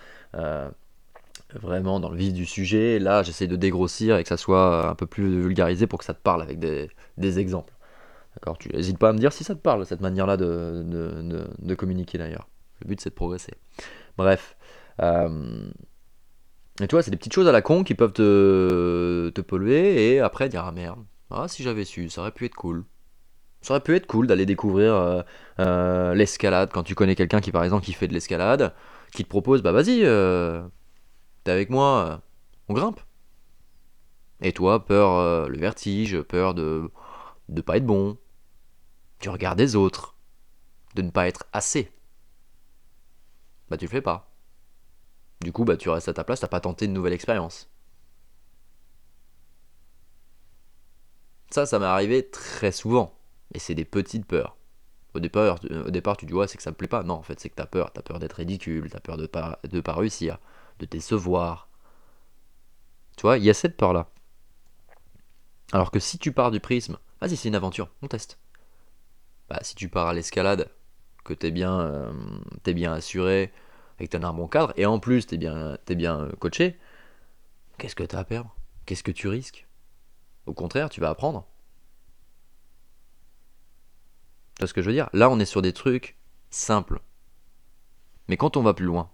vraiment 1.55 2.01
dans 2.01 2.11
le 2.11 2.17
vif 2.17 2.33
du 2.33 2.47
sujet. 2.47 2.99
Là, 2.99 3.23
j'essaie 3.23 3.47
de 3.47 3.57
dégrossir 3.57 4.17
et 4.17 4.23
que 4.23 4.29
ça 4.29 4.37
soit 4.37 4.89
un 4.89 4.95
peu 4.95 5.07
plus 5.07 5.41
vulgarisé 5.41 5.87
pour 5.87 5.99
que 5.99 6.05
ça 6.05 6.15
te 6.15 6.21
parle 6.23 6.43
avec 6.43 6.59
des, 6.59 7.39
exemples. 7.39 7.75
D'accord 8.37 8.59
Tu 8.59 8.69
n'hésites 8.71 8.99
pas 8.99 9.11
à 9.11 9.13
me 9.13 9.19
dire 9.19 9.33
si 9.33 9.45
ça 9.45 9.55
te 9.55 9.61
parle, 9.61 9.87
cette 9.87 10.01
manière-là 10.01 10.37
de, 10.37 10.85
de, 11.59 11.75
communiquer 11.75 12.19
d'ailleurs. 12.19 12.49
Le 12.81 12.89
but, 12.89 13.01
c'est 13.01 13.11
de 13.11 13.15
progresser. 13.15 13.55
Bref. 14.17 14.57
Et 16.81 16.87
tu 16.87 16.95
vois, 16.95 17.03
c'est 17.03 17.11
des 17.11 17.17
petites 17.17 17.33
choses 17.33 17.49
à 17.49 17.53
la 17.53 17.63
con 17.63 17.83
qui 17.83 17.95
peuvent 17.95 18.13
te, 18.13 19.31
te 19.31 19.41
polluer 19.41 20.15
et 20.15 20.21
après 20.21 20.49
dire 20.49 20.65
ah 20.65 20.73
merde, 20.73 21.01
ah 21.31 21.49
si 21.49 21.63
j'avais 21.63 21.85
su, 21.85 22.09
ça 22.09 22.21
aurait 22.21 22.31
pu 22.31 22.45
être 22.45 22.55
cool. 22.55 22.85
Ça 23.61 23.75
aurait 23.75 23.83
pu 23.83 23.97
être 23.97 24.07
cool 24.07 24.29
d'aller 24.29 24.47
découvrir 24.47 24.95
euh, 24.95 25.23
euh, 25.59 26.15
l'escalade 26.15 26.71
quand 26.73 26.85
tu 26.85 26.95
connais 26.95 27.17
quelqu'un 27.17 27.41
qui, 27.41 27.51
par 27.51 27.65
exemple, 27.65 27.85
qui 27.85 27.93
fait 27.93 28.07
de 28.07 28.15
l'escalade, 28.15 28.73
qui 29.13 29.25
te 29.25 29.29
propose, 29.29 29.63
bah 29.63 29.73
vas-y, 29.73 30.05
euh, 30.05 30.67
t'es 31.45 31.53
avec 31.53 31.71
moi, 31.71 32.07
euh, 32.07 32.19
on 32.69 32.75
grimpe. 32.75 33.01
Et 34.41 34.53
toi, 34.53 34.85
peur 34.85 35.13
euh, 35.13 35.49
le 35.49 35.59
vertige, 35.59 36.21
peur 36.23 36.55
de 36.55 36.91
de 37.49 37.63
pas 37.63 37.79
être 37.79 37.87
bon, 37.87 38.19
tu 39.21 39.31
regardes 39.31 39.59
les 39.59 39.77
autres, 39.77 40.17
de 40.95 41.03
ne 41.03 41.11
pas 41.11 41.29
être 41.29 41.47
assez. 41.53 41.93
Bah 43.71 43.77
tu 43.77 43.87
le 43.87 43.91
fais 43.91 44.03
pas. 44.03 44.31
Du 45.41 45.53
coup, 45.53 45.65
bah 45.65 45.77
tu 45.77 45.89
restes 45.91 46.09
à 46.09 46.15
ta 46.15 46.25
place, 46.25 46.41
t'as 46.41 46.49
pas 46.49 46.61
tenté 46.61 46.85
une 46.87 46.93
nouvelle 46.93 47.13
expérience. 47.13 47.69
Ça, 51.51 51.67
ça 51.67 51.79
m'est 51.79 51.87
arrivé 51.87 52.29
très 52.31 52.73
souvent. 52.73 53.15
Et 53.55 53.59
c'est 53.59 53.75
des 53.75 53.85
petites 53.87 54.27
peurs. 54.27 54.58
Au 55.19 55.21
départ, 55.21 55.59
au 55.87 55.91
départ, 55.91 56.17
tu 56.17 56.27
dis 56.27 56.33
ouais, 56.33 56.47
c'est 56.47 56.57
que 56.57 56.63
ça 56.63 56.71
me 56.71 56.77
plaît 56.77 56.89
pas. 56.89 57.03
Non, 57.03 57.15
en 57.15 57.23
fait, 57.23 57.41
c'est 57.41 57.49
que 57.51 57.57
t'as 57.57 57.67
peur. 57.67 57.93
T'as 57.93 58.03
peur 58.03 58.21
d'être 58.21 58.35
ridicule, 58.35 58.89
t'as 58.89 59.01
peur 59.01 59.17
de 59.17 59.27
pas, 59.27 59.59
de 59.65 59.81
pas 59.81 59.95
réussir, 59.95 60.39
de 60.79 60.87
décevoir. 60.87 61.69
Tu 63.17 63.23
vois, 63.23 63.37
il 63.37 63.45
y 63.45 63.51
a 63.51 63.55
cette 63.55 63.77
peur-là. 63.77 64.09
Alors 65.73 65.91
que 65.91 65.99
si 65.99 66.19
tu 66.19 66.31
pars 66.33 66.53
du 66.53 66.61
prisme, 66.61 66.99
vas-y, 67.21 67.37
c'est 67.37 67.49
une 67.49 67.57
aventure, 67.57 67.91
on 68.01 68.07
teste. 68.07 68.39
Bah, 69.49 69.59
si 69.63 69.75
tu 69.75 69.89
pars 69.89 70.07
à 70.07 70.15
l'escalade, 70.15 70.71
que 71.25 71.35
t'es 71.35 71.51
bien, 71.51 71.81
euh, 71.81 72.13
bien 72.67 72.93
assuré, 72.93 73.53
et 73.99 74.07
que 74.07 74.17
t'as 74.17 74.27
un 74.27 74.49
cadre, 74.49 74.73
et 74.77 74.87
en 74.87 75.01
plus 75.01 75.27
t'es 75.27 75.37
bien, 75.37 75.77
t'es 75.85 75.97
bien 75.97 76.21
euh, 76.21 76.33
coaché, 76.39 76.79
qu'est-ce 77.77 77.97
que 77.97 78.05
t'as 78.05 78.21
à 78.21 78.25
perdre? 78.25 78.55
Qu'est-ce 78.87 79.03
que 79.03 79.11
tu 79.11 79.27
risques? 79.27 79.67
Au 80.47 80.55
contraire, 80.55 80.89
tu 80.89 81.01
vas 81.01 81.11
apprendre. 81.11 81.45
Tu 84.59 84.63
vois 84.63 84.69
ce 84.69 84.75
que 84.75 84.83
je 84.83 84.89
veux 84.89 84.95
dire? 84.95 85.09
Là, 85.13 85.31
on 85.31 85.39
est 85.39 85.45
sur 85.45 85.63
des 85.63 85.73
trucs 85.73 86.19
simples. 86.51 87.01
Mais 88.27 88.37
quand 88.37 88.57
on 88.57 88.63
va 88.63 88.75
plus 88.75 88.87
loin, 88.87 89.09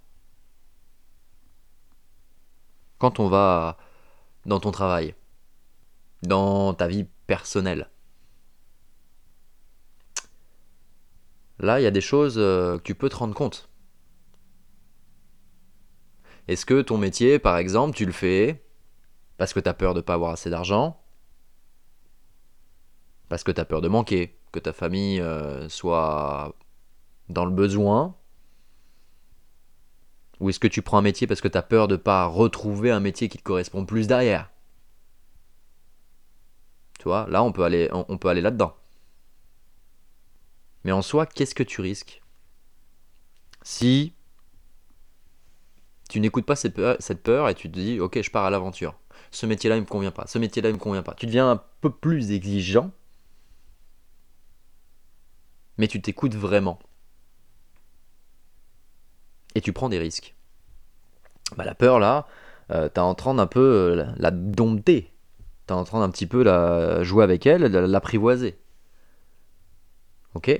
quand 2.99 3.21
on 3.21 3.29
va 3.29 3.77
dans 4.47 4.59
ton 4.59 4.71
travail, 4.71 5.15
dans 6.23 6.73
ta 6.73 6.87
vie 6.87 7.05
personnelle, 7.27 7.91
là, 11.59 11.79
il 11.79 11.83
y 11.83 11.87
a 11.87 11.91
des 11.91 12.01
choses 12.01 12.37
euh, 12.39 12.79
que 12.79 12.83
tu 12.83 12.95
peux 12.95 13.11
te 13.11 13.17
rendre 13.17 13.35
compte. 13.35 13.69
Est-ce 16.49 16.65
que 16.65 16.81
ton 16.81 16.97
métier, 16.97 17.39
par 17.39 17.59
exemple, 17.59 17.95
tu 17.95 18.07
le 18.07 18.13
fais 18.13 18.65
parce 19.37 19.53
que 19.53 19.61
tu 19.61 19.69
as 19.69 19.75
peur 19.75 19.93
de 19.93 19.99
ne 19.99 20.05
pas 20.05 20.15
avoir 20.15 20.31
assez 20.31 20.49
d'argent, 20.49 21.03
parce 23.29 23.45
que 23.45 23.53
tu 23.53 23.61
as 23.61 23.65
peur 23.67 23.83
de 23.83 23.89
manquer, 23.89 24.39
que 24.55 24.61
ta 24.61 24.73
famille 24.73 25.21
euh, 25.21 25.69
soit 25.69 26.55
dans 27.29 27.45
le 27.45 27.51
besoin 27.51 28.15
Ou 30.39 30.49
est-ce 30.49 30.61
que 30.61 30.69
tu 30.69 30.81
prends 30.81 30.99
un 30.99 31.03
métier 31.03 31.27
parce 31.27 31.41
que 31.41 31.49
tu 31.49 31.59
as 31.59 31.63
peur 31.63 31.89
de 31.89 31.95
ne 31.95 32.01
pas 32.01 32.27
retrouver 32.27 32.93
un 32.93 33.01
métier 33.01 33.29
qui 33.29 33.37
te 33.37 33.43
correspond 33.43 33.85
plus 33.85 34.07
derrière? 34.07 34.51
Tu 36.99 37.05
vois, 37.05 37.27
là 37.29 37.43
on 37.43 37.51
peut 37.53 37.65
aller, 37.65 37.89
là-dedans. 37.89 38.77
Mais 40.85 40.93
en 40.93 41.03
soi, 41.03 41.27
qu'est-ce 41.27 41.55
que 41.55 41.63
tu 41.65 41.81
risques? 41.81 42.23
Si 43.63 44.15
tu 46.09 46.21
n'écoutes 46.21 46.47
pas 46.47 46.55
cette 46.55 46.75
peur, 47.23 47.49
et 47.49 47.55
tu 47.55 47.69
te 47.71 47.79
dis 47.79 47.99
ok 47.99 48.23
je 48.23 48.31
pars 48.31 48.45
à 48.45 48.51
l'aventure. 48.51 48.95
Ce 49.33 49.47
métier-là 49.47 49.77
il 49.77 49.83
me 49.83 49.87
convient 49.87 50.13
pas, 50.13 50.27
ce 50.29 50.39
métier-là 50.39 50.69
il 50.69 50.75
me 50.75 50.79
convient 50.79 51.03
pas. 51.03 51.15
Tu 51.15 51.27
deviens 51.27 51.51
un 51.51 51.63
peu 51.81 51.91
plus 51.91 52.31
exigeant 52.31 52.93
mais 55.79 55.89
tu 55.89 56.01
t'écoutes 56.03 56.35
vraiment. 56.35 56.79
Et 59.55 59.61
tu 59.61 59.73
prends 59.73 59.89
des 59.89 59.99
risques. 59.99 60.35
Bah, 61.57 61.65
la 61.65 61.75
peur, 61.75 61.99
là, 61.99 62.27
euh, 62.71 62.89
t'es 62.89 63.01
en 63.01 63.15
train 63.15 63.35
d'un 63.35 63.47
peu 63.47 63.61
euh, 63.61 64.07
la, 64.17 64.31
dompter. 64.31 65.13
T'es 65.67 65.75
en 65.75 65.85
train 65.85 66.01
d'un 66.01 66.11
petit 66.11 66.27
peu 66.27 66.43
la 66.43 67.03
jouer 67.03 67.25
avec 67.25 67.47
elle, 67.47 67.63
la- 67.63 67.87
l'apprivoiser. 67.87 68.59
Ok? 70.35 70.51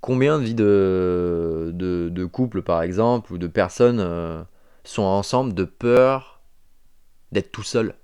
Combien 0.00 0.38
de 0.38 0.44
vies 0.44 0.54
de, 0.54 1.70
de, 1.74 2.08
de 2.08 2.24
couples, 2.24 2.62
par 2.62 2.82
exemple, 2.82 3.32
ou 3.32 3.38
de 3.38 3.46
personnes 3.48 3.98
euh, 4.00 4.42
sont 4.84 5.02
ensemble 5.02 5.54
de 5.54 5.64
peur 5.64 6.40
d'être 7.32 7.52
tout 7.52 7.64
seul? 7.64 7.94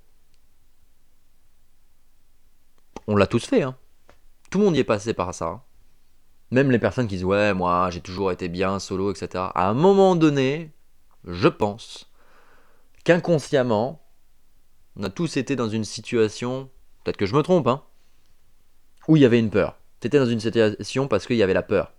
On 3.07 3.15
l'a 3.15 3.25
tous 3.25 3.45
fait, 3.45 3.63
hein. 3.63 3.75
Tout 4.49 4.59
le 4.59 4.65
monde 4.65 4.75
y 4.75 4.79
est 4.79 4.83
passé 4.83 5.13
par 5.13 5.33
ça. 5.33 5.63
Même 6.51 6.71
les 6.71 6.79
personnes 6.79 7.07
qui 7.07 7.15
disent 7.15 7.25
ouais 7.25 7.53
moi 7.53 7.89
j'ai 7.89 8.01
toujours 8.01 8.31
été 8.31 8.47
bien 8.47 8.79
solo 8.79 9.11
etc. 9.11 9.45
À 9.53 9.69
un 9.69 9.73
moment 9.73 10.15
donné, 10.15 10.71
je 11.25 11.47
pense 11.47 12.11
qu'inconsciemment, 13.05 14.01
on 14.97 15.03
a 15.03 15.09
tous 15.09 15.37
été 15.37 15.55
dans 15.55 15.69
une 15.69 15.85
situation, 15.85 16.69
peut-être 17.03 17.17
que 17.17 17.25
je 17.25 17.35
me 17.35 17.43
trompe, 17.43 17.67
hein, 17.67 17.83
où 19.07 19.15
il 19.15 19.21
y 19.21 19.25
avait 19.25 19.39
une 19.39 19.51
peur. 19.51 19.77
T'étais 19.99 20.19
dans 20.19 20.25
une 20.25 20.39
situation 20.39 21.07
parce 21.07 21.25
qu'il 21.25 21.37
y 21.37 21.43
avait 21.43 21.53
la 21.53 21.61
peur. 21.61 21.93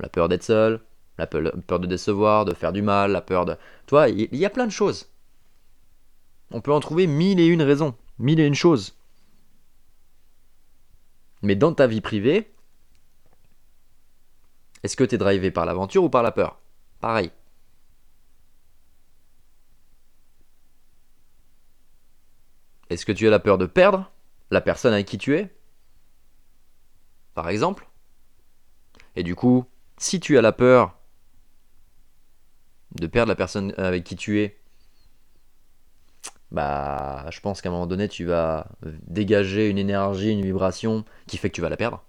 La 0.00 0.08
peur 0.08 0.28
d'être 0.28 0.42
seul, 0.42 0.80
la 1.16 1.26
peur, 1.26 1.80
de 1.80 1.86
décevoir, 1.86 2.44
de 2.44 2.54
faire 2.54 2.72
du 2.72 2.82
mal, 2.82 3.12
la 3.12 3.20
peur 3.20 3.46
de... 3.46 3.56
Toi, 3.86 4.08
il 4.08 4.34
y 4.36 4.44
a 4.44 4.50
plein 4.50 4.66
de 4.66 4.72
choses. 4.72 5.10
On 6.50 6.60
peut 6.60 6.72
en 6.72 6.80
trouver 6.80 7.06
mille 7.06 7.40
et 7.40 7.46
une 7.46 7.62
raisons, 7.62 7.94
mille 8.18 8.40
et 8.40 8.46
une 8.46 8.54
choses. 8.54 8.97
Mais 11.42 11.56
dans 11.56 11.72
ta 11.72 11.86
vie 11.86 12.00
privée, 12.00 12.52
est-ce 14.82 14.96
que 14.96 15.04
tu 15.04 15.14
es 15.14 15.18
drivé 15.18 15.50
par 15.50 15.66
l'aventure 15.66 16.04
ou 16.04 16.10
par 16.10 16.22
la 16.22 16.32
peur? 16.32 16.60
Pareil. 17.00 17.30
Est-ce 22.90 23.04
que 23.04 23.12
tu 23.12 23.26
as 23.26 23.30
la 23.30 23.38
peur 23.38 23.58
de 23.58 23.66
perdre 23.66 24.10
la 24.50 24.60
personne 24.60 24.92
avec 24.92 25.06
qui 25.06 25.18
tu 25.18 25.36
es? 25.36 25.54
Par 27.34 27.48
exemple. 27.48 27.88
Et 29.14 29.22
du 29.22 29.34
coup, 29.34 29.66
si 29.98 30.20
tu 30.20 30.38
as 30.38 30.42
la 30.42 30.52
peur 30.52 30.96
de 32.92 33.06
perdre 33.06 33.28
la 33.28 33.36
personne 33.36 33.74
avec 33.76 34.04
qui 34.04 34.16
tu 34.16 34.40
es, 34.40 34.58
bah, 36.50 37.26
je 37.30 37.40
pense 37.40 37.60
qu'à 37.60 37.68
un 37.68 37.72
moment 37.72 37.86
donné, 37.86 38.08
tu 38.08 38.24
vas 38.24 38.68
dégager 39.06 39.68
une 39.68 39.78
énergie, 39.78 40.30
une 40.30 40.42
vibration 40.42 41.04
qui 41.26 41.36
fait 41.36 41.50
que 41.50 41.54
tu 41.54 41.60
vas 41.60 41.68
la 41.68 41.76
perdre. 41.76 42.02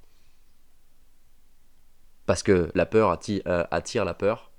Parce 2.25 2.43
que 2.43 2.71
la 2.75 2.85
peur 2.85 3.17
euh, 3.47 3.63
attire 3.71 4.05
la 4.05 4.13
peur. 4.13 4.51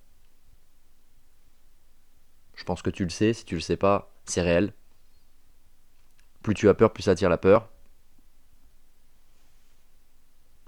Je 2.54 2.64
pense 2.64 2.82
que 2.82 2.90
tu 2.90 3.04
le 3.04 3.10
sais, 3.10 3.32
si 3.32 3.44
tu 3.44 3.54
le 3.54 3.60
sais 3.60 3.76
pas, 3.76 4.12
c'est 4.24 4.42
réel. 4.42 4.74
Plus 6.42 6.54
tu 6.54 6.68
as 6.68 6.74
peur, 6.74 6.92
plus 6.92 7.04
ça 7.04 7.12
attire 7.12 7.30
la 7.30 7.38
peur. 7.38 7.70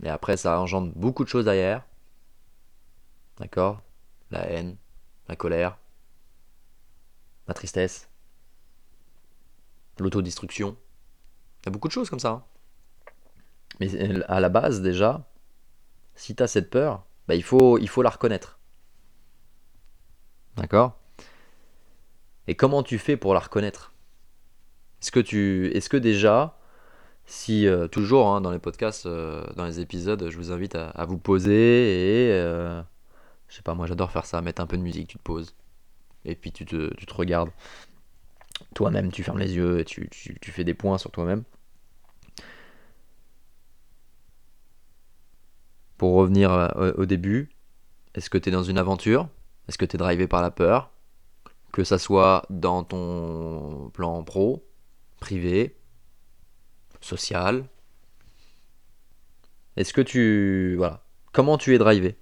Et 0.02 0.08
après, 0.08 0.36
ça 0.36 0.58
engendre 0.58 0.92
beaucoup 0.96 1.24
de 1.24 1.28
choses 1.28 1.44
derrière. 1.44 1.84
D'accord? 3.38 3.82
La 4.30 4.48
haine, 4.48 4.76
la 5.28 5.36
colère, 5.36 5.78
la 7.48 7.54
tristesse, 7.54 8.08
l'autodestruction. 9.98 10.76
Il 11.62 11.66
y 11.66 11.68
a 11.68 11.72
beaucoup 11.72 11.88
de 11.88 11.92
choses 11.92 12.10
comme 12.10 12.18
ça. 12.18 12.30
hein. 12.30 12.44
Mais 13.80 13.94
euh, 13.94 14.22
à 14.28 14.40
la 14.40 14.48
base, 14.48 14.82
déjà, 14.82 15.28
si 16.14 16.34
tu 16.34 16.42
as 16.42 16.46
cette 16.46 16.70
peur, 16.70 17.04
bah, 17.28 17.34
il, 17.34 17.42
faut, 17.42 17.78
il 17.78 17.88
faut 17.88 18.02
la 18.02 18.10
reconnaître. 18.10 18.58
D'accord? 20.56 20.98
Et 22.46 22.54
comment 22.54 22.82
tu 22.82 22.98
fais 22.98 23.16
pour 23.16 23.34
la 23.34 23.40
reconnaître? 23.40 23.92
Est-ce 25.00 25.10
que, 25.12 25.20
tu, 25.20 25.70
est-ce 25.74 25.88
que 25.88 25.96
déjà, 25.96 26.58
si 27.24 27.66
euh, 27.66 27.88
toujours 27.88 28.28
hein, 28.28 28.40
dans 28.40 28.50
les 28.50 28.58
podcasts, 28.58 29.06
euh, 29.06 29.44
dans 29.56 29.64
les 29.64 29.80
épisodes, 29.80 30.28
je 30.28 30.36
vous 30.36 30.52
invite 30.52 30.74
à, 30.74 31.04
vous 31.06 31.18
poser 31.18 32.28
et 32.28 32.82
je 33.48 33.56
sais 33.56 33.62
pas, 33.62 33.74
moi 33.74 33.86
j'adore 33.86 34.10
faire 34.10 34.26
ça, 34.26 34.40
mettre 34.42 34.62
un 34.62 34.66
peu 34.66 34.76
de 34.76 34.82
musique, 34.82 35.08
tu 35.08 35.18
te 35.18 35.22
poses 35.22 35.54
et 36.24 36.34
puis 36.34 36.52
tu 36.52 36.64
te, 36.64 36.94
tu 36.94 37.06
te 37.06 37.14
regardes 37.14 37.50
toi-même, 38.74 39.10
tu 39.12 39.22
fermes 39.22 39.38
les 39.38 39.54
yeux 39.54 39.80
et 39.80 39.84
tu, 39.84 40.08
tu- 40.10 40.38
tu 40.40 40.50
fais 40.52 40.64
des 40.64 40.74
points 40.74 40.98
sur 40.98 41.10
toi-même. 41.10 41.44
Pour 45.98 46.14
revenir 46.14 46.50
euh, 46.52 46.92
au 46.96 47.06
début, 47.06 47.50
est-ce 48.14 48.30
que 48.30 48.38
tu 48.38 48.48
es 48.48 48.52
dans 48.52 48.62
une 48.64 48.78
aventure? 48.78 49.28
Est-ce 49.68 49.78
que 49.78 49.84
tu 49.84 49.96
es 49.96 49.98
drivé 49.98 50.26
par 50.26 50.42
la 50.42 50.50
peur? 50.50 50.90
Que 51.72 51.84
ça 51.84 51.98
soit 51.98 52.44
dans 52.50 52.84
ton 52.84 53.90
plan 53.94 54.22
pro, 54.24 54.64
privé, 55.20 55.76
social. 57.00 57.64
Est-ce 59.76 59.92
que 59.92 60.00
tu... 60.00 60.74
Voilà. 60.76 61.02
Comment 61.32 61.58
tu 61.58 61.74
es 61.74 61.78
drivé? 61.78 62.16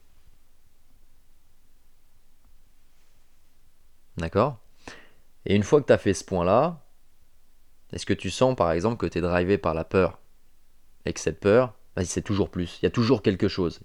D'accord? 4.17 4.61
Et 5.47 5.55
une 5.55 5.63
fois 5.63 5.81
que 5.81 5.87
tu 5.87 5.93
as 5.93 5.99
fait 5.99 6.15
ce 6.15 6.25
point-là, 6.25 6.85
est-ce 7.93 8.07
que 8.07 8.15
tu 8.15 8.31
sens 8.31 8.55
par 8.55 8.71
exemple 8.73 8.97
que 8.97 9.07
tu 9.07 9.19
es 9.19 9.21
drivé 9.21 9.59
par 9.59 9.75
la 9.75 9.85
peur 9.85 10.19
et 11.07 11.13
que 11.13 11.21
cette 11.21 11.41
peur, 11.41 11.75
bah, 11.97 12.05
c'est 12.05 12.23
toujours 12.23 12.51
plus. 12.51 12.79
Il 12.81 12.85
y 12.85 12.87
a 12.87 12.91
toujours 12.91 13.23
quelque 13.23 13.49
chose 13.49 13.81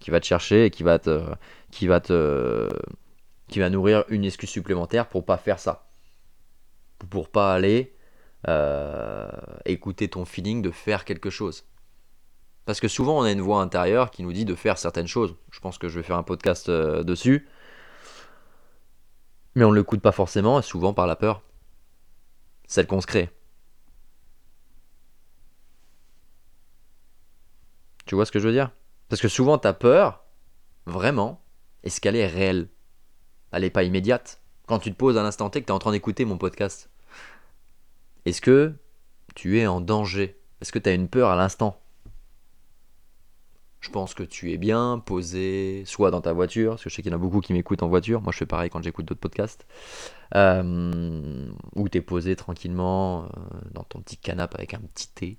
qui 0.00 0.10
va 0.10 0.20
te 0.20 0.26
chercher 0.26 0.66
et 0.66 0.70
qui 0.70 0.82
va 0.82 0.98
te, 0.98 1.22
qui 1.70 1.86
va 1.86 2.00
te, 2.00 2.68
qui 3.48 3.60
va 3.60 3.70
nourrir 3.70 4.04
une 4.08 4.24
excuse 4.24 4.50
supplémentaire 4.50 5.08
pour 5.08 5.24
pas 5.24 5.36
faire 5.36 5.58
ça, 5.58 5.88
pour 7.10 7.28
pas 7.28 7.54
aller 7.54 7.94
euh, 8.48 9.28
écouter 9.64 10.08
ton 10.08 10.24
feeling 10.24 10.62
de 10.62 10.70
faire 10.70 11.04
quelque 11.04 11.30
chose. 11.30 11.64
Parce 12.64 12.80
que 12.80 12.88
souvent 12.88 13.18
on 13.18 13.22
a 13.22 13.32
une 13.32 13.40
voix 13.40 13.60
intérieure 13.60 14.10
qui 14.10 14.22
nous 14.22 14.32
dit 14.32 14.44
de 14.44 14.54
faire 14.54 14.78
certaines 14.78 15.06
choses. 15.06 15.36
Je 15.50 15.60
pense 15.60 15.78
que 15.78 15.88
je 15.88 15.98
vais 15.98 16.02
faire 16.02 16.16
un 16.16 16.22
podcast 16.22 16.68
euh, 16.68 17.02
dessus. 17.02 17.48
Mais 19.54 19.64
on 19.64 19.70
ne 19.70 19.76
l'écoute 19.76 20.00
pas 20.00 20.12
forcément, 20.12 20.58
et 20.58 20.62
souvent 20.62 20.94
par 20.94 21.06
la 21.06 21.16
peur. 21.16 21.42
Celle 22.66 22.86
qu'on 22.86 23.00
se 23.00 23.06
crée. 23.06 23.30
Tu 28.06 28.14
vois 28.14 28.26
ce 28.26 28.32
que 28.32 28.38
je 28.38 28.46
veux 28.46 28.52
dire? 28.52 28.70
Parce 29.08 29.20
que 29.20 29.28
souvent 29.28 29.58
ta 29.58 29.72
peur, 29.72 30.24
vraiment, 30.86 31.42
est-ce 31.82 32.00
qu'elle 32.00 32.16
est 32.16 32.26
réelle 32.26 32.68
Elle 33.50 33.62
n'est 33.62 33.70
pas 33.70 33.82
immédiate. 33.82 34.40
Quand 34.66 34.78
tu 34.78 34.90
te 34.90 34.96
poses 34.96 35.18
à 35.18 35.22
l'instant 35.22 35.50
T 35.50 35.60
que 35.60 35.66
tu 35.66 35.72
es 35.72 35.74
en 35.74 35.78
train 35.78 35.92
d'écouter 35.92 36.24
mon 36.24 36.38
podcast, 36.38 36.90
est-ce 38.24 38.40
que 38.40 38.74
tu 39.34 39.58
es 39.58 39.66
en 39.66 39.80
danger? 39.80 40.40
Est-ce 40.60 40.72
que 40.72 40.78
tu 40.78 40.88
as 40.88 40.94
une 40.94 41.08
peur 41.08 41.28
à 41.28 41.36
l'instant? 41.36 41.81
Je 43.82 43.90
pense 43.90 44.14
que 44.14 44.22
tu 44.22 44.52
es 44.52 44.58
bien 44.58 45.02
posé, 45.04 45.82
soit 45.86 46.12
dans 46.12 46.20
ta 46.20 46.32
voiture, 46.32 46.72
parce 46.72 46.84
que 46.84 46.88
je 46.88 46.94
sais 46.94 47.02
qu'il 47.02 47.10
y 47.10 47.14
en 47.14 47.18
a 47.18 47.20
beaucoup 47.20 47.40
qui 47.40 47.52
m'écoutent 47.52 47.82
en 47.82 47.88
voiture, 47.88 48.22
moi 48.22 48.32
je 48.32 48.38
fais 48.38 48.46
pareil 48.46 48.70
quand 48.70 48.82
j'écoute 48.82 49.04
d'autres 49.06 49.20
podcasts, 49.20 49.66
euh, 50.36 51.50
ou 51.74 51.88
tu 51.88 51.98
es 51.98 52.00
posé 52.00 52.36
tranquillement 52.36 53.24
euh, 53.24 53.28
dans 53.72 53.82
ton 53.82 54.00
petit 54.00 54.16
canapé 54.16 54.54
avec 54.56 54.74
un 54.74 54.78
petit 54.78 55.08
thé, 55.08 55.36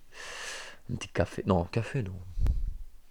un 0.91 0.95
petit 0.95 1.07
café, 1.07 1.41
non, 1.45 1.63
café 1.63 2.03
non, 2.03 2.19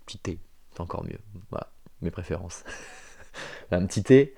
petit 0.04 0.18
thé, 0.18 0.38
c'est 0.70 0.80
encore 0.80 1.02
mieux, 1.04 1.18
voilà, 1.50 1.72
mes 2.02 2.10
préférences. 2.10 2.62
un 3.70 3.86
petit 3.86 4.02
thé, 4.02 4.34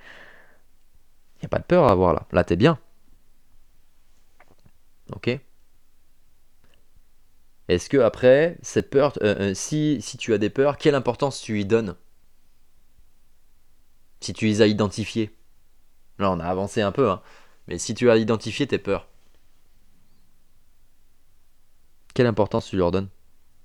il 1.39 1.41
n'y 1.43 1.47
a 1.47 1.49
pas 1.49 1.59
de 1.59 1.65
peur 1.65 1.89
à 1.89 1.91
avoir 1.91 2.15
là, 2.15 2.25
là 2.31 2.45
t'es 2.45 2.57
bien. 2.57 2.79
Ok 5.13 5.39
est-ce 7.69 7.89
que 7.89 7.97
après, 7.97 8.59
cette 8.63 8.91
peur, 8.91 9.15
euh, 9.23 9.51
euh, 9.51 9.55
si, 9.55 10.01
tu 10.19 10.35
as 10.35 10.39
des 10.39 10.51
peurs, 10.51 10.77
quelle 10.77 10.95
importance 10.95 11.41
tu 11.41 11.61
y 11.61 11.65
donnes 11.65 11.97
Si 14.21 14.33
tu 14.35 14.47
les 14.47 14.61
as 14.61 14.67
identifiées? 14.67 15.35
Là, 16.19 16.31
on 16.31 16.41
a 16.41 16.45
avancé 16.45 16.83
un 16.83 16.93
peu, 16.93 17.11
hein. 17.11 17.23
mais 17.67 17.79
si 17.79 17.95
tu 17.95 18.11
as 18.11 18.17
identifié 18.17 18.67
tes 18.67 18.79
peurs, 18.79 19.09
quelle 22.13 22.27
importance 22.27 22.69
tu 22.69 22.77
leur 22.77 22.93
donnes? 22.93 23.09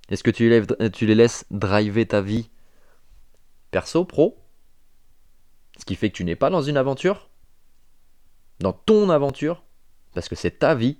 Est-ce 0.09 0.23
que 0.23 0.31
tu 0.31 0.49
les, 0.49 0.91
tu 0.91 1.05
les 1.05 1.13
laisses 1.13 1.45
driver 1.51 2.07
ta 2.07 2.21
vie 2.21 2.49
perso, 3.69 4.05
pro? 4.05 4.39
Ce 5.77 5.85
qui 5.85 5.95
fait 5.95 6.09
que 6.09 6.15
tu 6.15 6.23
n'es 6.23 6.35
pas 6.35 6.49
dans 6.49 6.63
une 6.63 6.77
aventure? 6.77 7.29
Dans 8.59 8.73
ton 8.73 9.09
aventure? 9.09 9.63
Parce 10.13 10.27
que 10.27 10.35
c'est 10.35 10.59
ta 10.59 10.73
vie, 10.73 10.97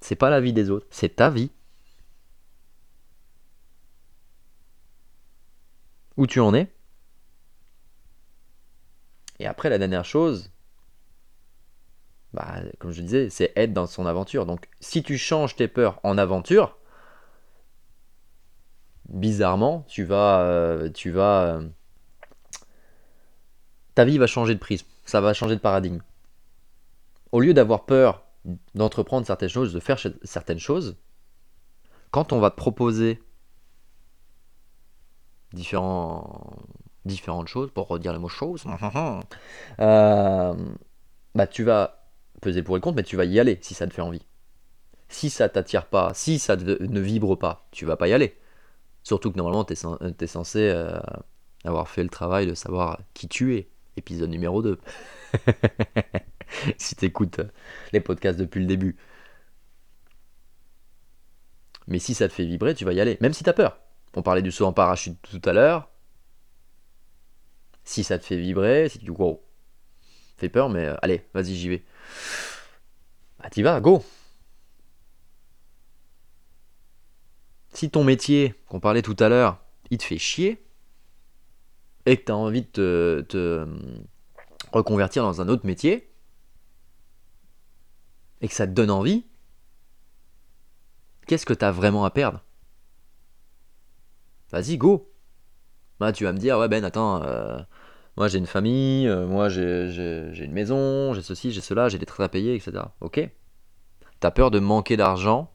c'est 0.00 0.16
pas 0.16 0.30
la 0.30 0.40
vie 0.40 0.52
des 0.52 0.70
autres, 0.70 0.86
c'est 0.90 1.16
ta 1.16 1.28
vie. 1.28 1.50
Où 6.16 6.26
tu 6.26 6.40
en 6.40 6.54
es. 6.54 6.72
Et 9.38 9.46
après, 9.46 9.70
la 9.70 9.78
dernière 9.78 10.04
chose, 10.04 10.50
bah, 12.32 12.60
comme 12.78 12.92
je 12.92 13.02
disais, 13.02 13.30
c'est 13.30 13.52
être 13.56 13.72
dans 13.72 13.86
son 13.86 14.06
aventure. 14.06 14.46
Donc, 14.46 14.68
si 14.80 15.02
tu 15.02 15.18
changes 15.18 15.56
tes 15.56 15.68
peurs 15.68 16.00
en 16.02 16.16
aventure, 16.18 16.78
bizarrement, 19.08 19.84
tu 19.88 20.04
vas, 20.04 20.42
euh, 20.42 20.90
tu 20.90 21.10
vas, 21.10 21.42
euh, 21.44 21.68
ta 23.94 24.04
vie 24.04 24.18
va 24.18 24.26
changer 24.26 24.54
de 24.54 24.60
prisme. 24.60 24.86
Ça 25.04 25.20
va 25.20 25.34
changer 25.34 25.56
de 25.56 25.60
paradigme. 25.60 26.00
Au 27.32 27.40
lieu 27.40 27.54
d'avoir 27.54 27.84
peur 27.84 28.24
d'entreprendre 28.74 29.26
certaines 29.26 29.48
choses, 29.48 29.72
de 29.72 29.80
faire 29.80 29.98
certaines 30.24 30.58
choses, 30.58 30.96
quand 32.10 32.32
on 32.32 32.40
va 32.40 32.50
te 32.50 32.56
proposer 32.56 33.22
différents, 35.52 36.56
différentes 37.04 37.48
choses, 37.48 37.70
pour 37.70 37.88
redire 37.88 38.12
le 38.12 38.18
mot 38.18 38.28
chose, 38.28 38.64
euh, 39.80 40.54
bah, 41.34 41.46
tu 41.46 41.64
vas 41.64 42.06
peser 42.40 42.62
pour 42.62 42.76
et 42.76 42.80
contre, 42.80 42.96
mais 42.96 43.02
tu 43.02 43.16
vas 43.16 43.24
y 43.24 43.38
aller 43.38 43.58
si 43.62 43.74
ça 43.74 43.86
te 43.86 43.94
fait 43.94 44.02
envie. 44.02 44.26
Si 45.08 45.30
ça 45.30 45.48
t'attire 45.48 45.86
pas, 45.86 46.12
si 46.14 46.38
ça 46.38 46.56
ne 46.56 47.00
vibre 47.00 47.36
pas, 47.36 47.66
tu 47.70 47.84
vas 47.84 47.96
pas 47.96 48.08
y 48.08 48.12
aller. 48.12 48.36
Surtout 49.02 49.30
que 49.32 49.36
normalement, 49.36 49.64
tu 49.64 49.74
es, 49.74 50.26
censé 50.26 50.70
euh, 50.70 50.98
avoir 51.64 51.88
fait 51.88 52.02
le 52.02 52.08
travail 52.08 52.46
de 52.46 52.54
savoir 52.54 53.00
qui 53.14 53.28
tu 53.28 53.56
es. 53.56 53.68
Épisode 53.96 54.30
numéro 54.30 54.62
2. 54.62 54.78
si 56.78 56.96
tu 56.96 57.04
écoutes 57.04 57.40
les 57.92 58.00
podcasts 58.00 58.38
depuis 58.38 58.60
le 58.60 58.66
début. 58.66 58.96
Mais 61.88 61.98
si 61.98 62.14
ça 62.14 62.28
te 62.28 62.32
fait 62.32 62.46
vibrer, 62.46 62.74
tu 62.74 62.84
vas 62.84 62.92
y 62.92 63.00
aller. 63.00 63.18
Même 63.20 63.34
si 63.34 63.44
tu 63.44 63.50
as 63.50 63.52
peur. 63.52 63.78
On 64.14 64.22
parlait 64.22 64.42
du 64.42 64.52
saut 64.52 64.66
en 64.66 64.72
parachute 64.72 65.18
tout 65.22 65.40
à 65.48 65.52
l'heure. 65.52 65.88
Si 67.84 68.04
ça 68.04 68.18
te 68.18 68.24
fait 68.24 68.36
vibrer, 68.36 68.88
si 68.88 68.98
tu 68.98 69.10
gros, 69.12 69.44
fait 70.36 70.48
peur, 70.48 70.68
mais 70.68 70.86
euh, 70.86 70.96
allez, 71.02 71.26
vas-y, 71.34 71.54
j'y 71.54 71.68
vais. 71.68 71.84
Bah, 73.38 73.50
t'y 73.50 73.62
vas, 73.62 73.80
go! 73.80 74.04
Si 77.72 77.90
ton 77.90 78.04
métier, 78.04 78.54
qu'on 78.68 78.80
parlait 78.80 79.02
tout 79.02 79.16
à 79.18 79.28
l'heure, 79.28 79.58
il 79.90 79.98
te 79.98 80.04
fait 80.04 80.18
chier, 80.18 80.64
et 82.06 82.16
que 82.18 82.24
tu 82.26 82.32
as 82.32 82.36
envie 82.36 82.62
de 82.62 83.24
te, 83.28 83.36
euh, 83.36 83.66
reconvertir 84.72 85.22
dans 85.22 85.40
un 85.40 85.48
autre 85.48 85.66
métier, 85.66 86.12
et 88.42 88.48
que 88.48 88.54
ça 88.54 88.66
te 88.66 88.72
donne 88.72 88.90
envie, 88.90 89.24
qu'est-ce 91.26 91.46
que 91.46 91.54
tu 91.54 91.64
as 91.64 91.72
vraiment 91.72 92.04
à 92.04 92.10
perdre? 92.10 92.44
Vas-y, 94.52 94.76
go. 94.76 95.10
Bah, 96.00 96.12
tu 96.12 96.24
vas 96.24 96.32
me 96.32 96.38
dire, 96.38 96.58
ouais, 96.58 96.68
Ben, 96.68 96.84
attends, 96.84 97.22
euh, 97.22 97.58
moi 98.16 98.28
j'ai 98.28 98.38
une 98.38 98.46
famille, 98.46 99.08
euh, 99.08 99.26
moi 99.26 99.48
j'ai 99.48 100.44
une 100.44 100.52
maison, 100.52 101.14
j'ai 101.14 101.22
ceci, 101.22 101.52
j'ai 101.52 101.60
cela, 101.60 101.88
j'ai 101.88 101.98
des 101.98 102.06
traites 102.06 102.24
à 102.26 102.28
payer, 102.28 102.56
etc. 102.56 102.94
Ok. 103.00 103.20
T'as 104.20 104.30
peur 104.30 104.50
de 104.50 104.58
manquer 104.60 104.96
d'argent 104.96 105.52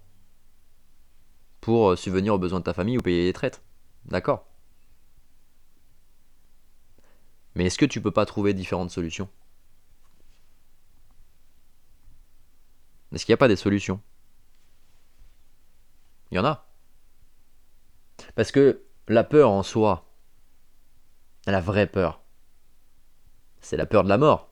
pour 1.61 1.91
euh, 1.91 1.95
subvenir 1.95 2.33
aux 2.33 2.39
besoins 2.39 2.59
de 2.59 2.63
ta 2.63 2.73
famille 2.73 2.97
ou 2.97 3.01
payer 3.01 3.25
les 3.25 3.33
traites. 3.33 3.61
D'accord. 4.05 4.45
Mais 7.55 7.65
est-ce 7.65 7.77
que 7.77 7.85
tu 7.85 7.99
peux 7.99 8.11
pas 8.11 8.25
trouver 8.25 8.53
différentes 8.53 8.89
solutions? 8.91 9.27
Est-ce 13.13 13.25
qu'il 13.25 13.33
n'y 13.33 13.37
a 13.37 13.37
pas 13.37 13.47
des 13.49 13.55
solutions? 13.57 13.99
Il 16.31 16.35
y 16.35 16.39
en 16.39 16.45
a. 16.45 16.65
Parce 18.35 18.51
que 18.51 18.81
la 19.07 19.23
peur 19.23 19.49
en 19.49 19.63
soi, 19.63 20.05
la 21.45 21.61
vraie 21.61 21.87
peur, 21.87 22.21
c'est 23.61 23.77
la 23.77 23.85
peur 23.85 24.03
de 24.03 24.09
la 24.09 24.17
mort. 24.17 24.49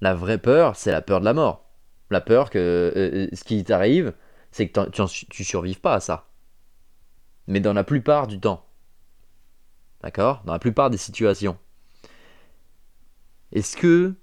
La 0.00 0.14
vraie 0.14 0.38
peur, 0.38 0.74
c'est 0.74 0.90
la 0.90 1.00
peur 1.00 1.20
de 1.20 1.24
la 1.24 1.32
mort. 1.32 1.64
La 2.10 2.20
peur 2.20 2.50
que 2.50 2.58
euh, 2.58 3.26
euh, 3.26 3.28
ce 3.32 3.44
qui 3.44 3.62
t'arrive, 3.62 4.12
c'est 4.50 4.68
que 4.68 4.90
tu, 4.90 5.26
tu 5.26 5.44
survives 5.44 5.80
pas 5.80 5.94
à 5.94 6.00
ça. 6.00 6.26
Mais 7.46 7.60
dans 7.60 7.72
la 7.72 7.84
plupart 7.84 8.26
du 8.26 8.40
temps. 8.40 8.66
D'accord? 10.02 10.42
Dans 10.44 10.52
la 10.52 10.58
plupart 10.58 10.90
des 10.90 10.98
situations. 10.98 11.56
Est-ce 13.52 13.76
que 13.76 14.14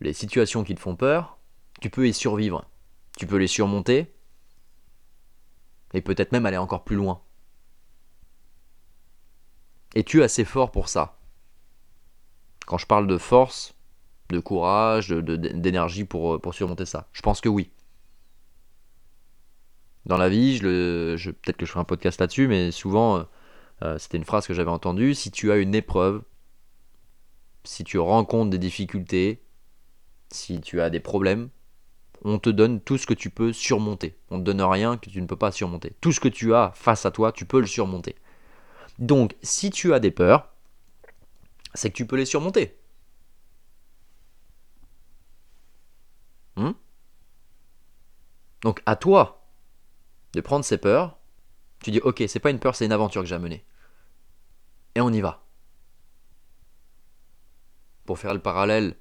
les 0.00 0.12
situations 0.12 0.64
qui 0.64 0.74
te 0.74 0.80
font 0.80 0.96
peur, 0.96 1.38
tu 1.80 1.88
peux 1.88 2.06
y 2.06 2.12
survivre? 2.12 2.66
Tu 3.20 3.26
peux 3.26 3.36
les 3.36 3.48
surmonter 3.48 4.10
et 5.92 6.00
peut-être 6.00 6.32
même 6.32 6.46
aller 6.46 6.56
encore 6.56 6.84
plus 6.84 6.96
loin. 6.96 7.20
Es-tu 9.94 10.22
assez 10.22 10.46
fort 10.46 10.70
pour 10.70 10.88
ça 10.88 11.18
Quand 12.66 12.78
je 12.78 12.86
parle 12.86 13.06
de 13.06 13.18
force, 13.18 13.74
de 14.30 14.40
courage, 14.40 15.10
d'énergie 15.10 16.06
pour, 16.06 16.40
pour 16.40 16.54
surmonter 16.54 16.86
ça, 16.86 17.10
je 17.12 17.20
pense 17.20 17.42
que 17.42 17.50
oui. 17.50 17.70
Dans 20.06 20.16
la 20.16 20.30
vie, 20.30 20.58
peut-être 20.58 21.58
que 21.58 21.66
je 21.66 21.70
ferai 21.70 21.80
un 21.80 21.84
podcast 21.84 22.18
là-dessus, 22.22 22.48
mais 22.48 22.70
souvent, 22.70 23.18
euh, 23.18 23.24
euh, 23.82 23.98
c'était 23.98 24.16
une 24.16 24.24
phrase 24.24 24.46
que 24.46 24.54
j'avais 24.54 24.70
entendue, 24.70 25.14
si 25.14 25.30
tu 25.30 25.52
as 25.52 25.56
une 25.56 25.74
épreuve, 25.74 26.22
si 27.64 27.84
tu 27.84 27.98
rencontres 27.98 28.48
des 28.48 28.56
difficultés, 28.56 29.42
si 30.30 30.62
tu 30.62 30.80
as 30.80 30.88
des 30.88 31.00
problèmes, 31.00 31.50
on 32.22 32.38
te 32.38 32.50
donne 32.50 32.80
tout 32.80 32.98
ce 32.98 33.06
que 33.06 33.14
tu 33.14 33.30
peux 33.30 33.52
surmonter. 33.52 34.16
On 34.30 34.38
ne 34.38 34.40
te 34.40 34.46
donne 34.46 34.62
rien 34.62 34.96
que 34.96 35.10
tu 35.10 35.20
ne 35.20 35.26
peux 35.26 35.36
pas 35.36 35.52
surmonter. 35.52 35.92
Tout 36.00 36.12
ce 36.12 36.20
que 36.20 36.28
tu 36.28 36.54
as 36.54 36.72
face 36.74 37.06
à 37.06 37.10
toi, 37.10 37.32
tu 37.32 37.44
peux 37.44 37.60
le 37.60 37.66
surmonter. 37.66 38.16
Donc, 38.98 39.36
si 39.42 39.70
tu 39.70 39.94
as 39.94 40.00
des 40.00 40.10
peurs, 40.10 40.48
c'est 41.74 41.90
que 41.90 41.96
tu 41.96 42.06
peux 42.06 42.16
les 42.16 42.26
surmonter. 42.26 42.76
Hmm 46.56 46.72
Donc 48.62 48.82
à 48.84 48.96
toi 48.96 49.46
de 50.34 50.40
prendre 50.40 50.64
ces 50.64 50.78
peurs. 50.78 51.18
Tu 51.82 51.90
dis 51.90 52.00
ok, 52.00 52.22
c'est 52.28 52.40
pas 52.40 52.50
une 52.50 52.58
peur, 52.58 52.74
c'est 52.74 52.84
une 52.84 52.92
aventure 52.92 53.22
que 53.22 53.28
j'ai 53.28 53.34
à 53.34 53.38
mener. 53.38 53.64
Et 54.94 55.00
on 55.00 55.10
y 55.10 55.20
va. 55.20 55.44
Pour 58.04 58.18
faire 58.18 58.34
le 58.34 58.40
parallèle 58.40 58.96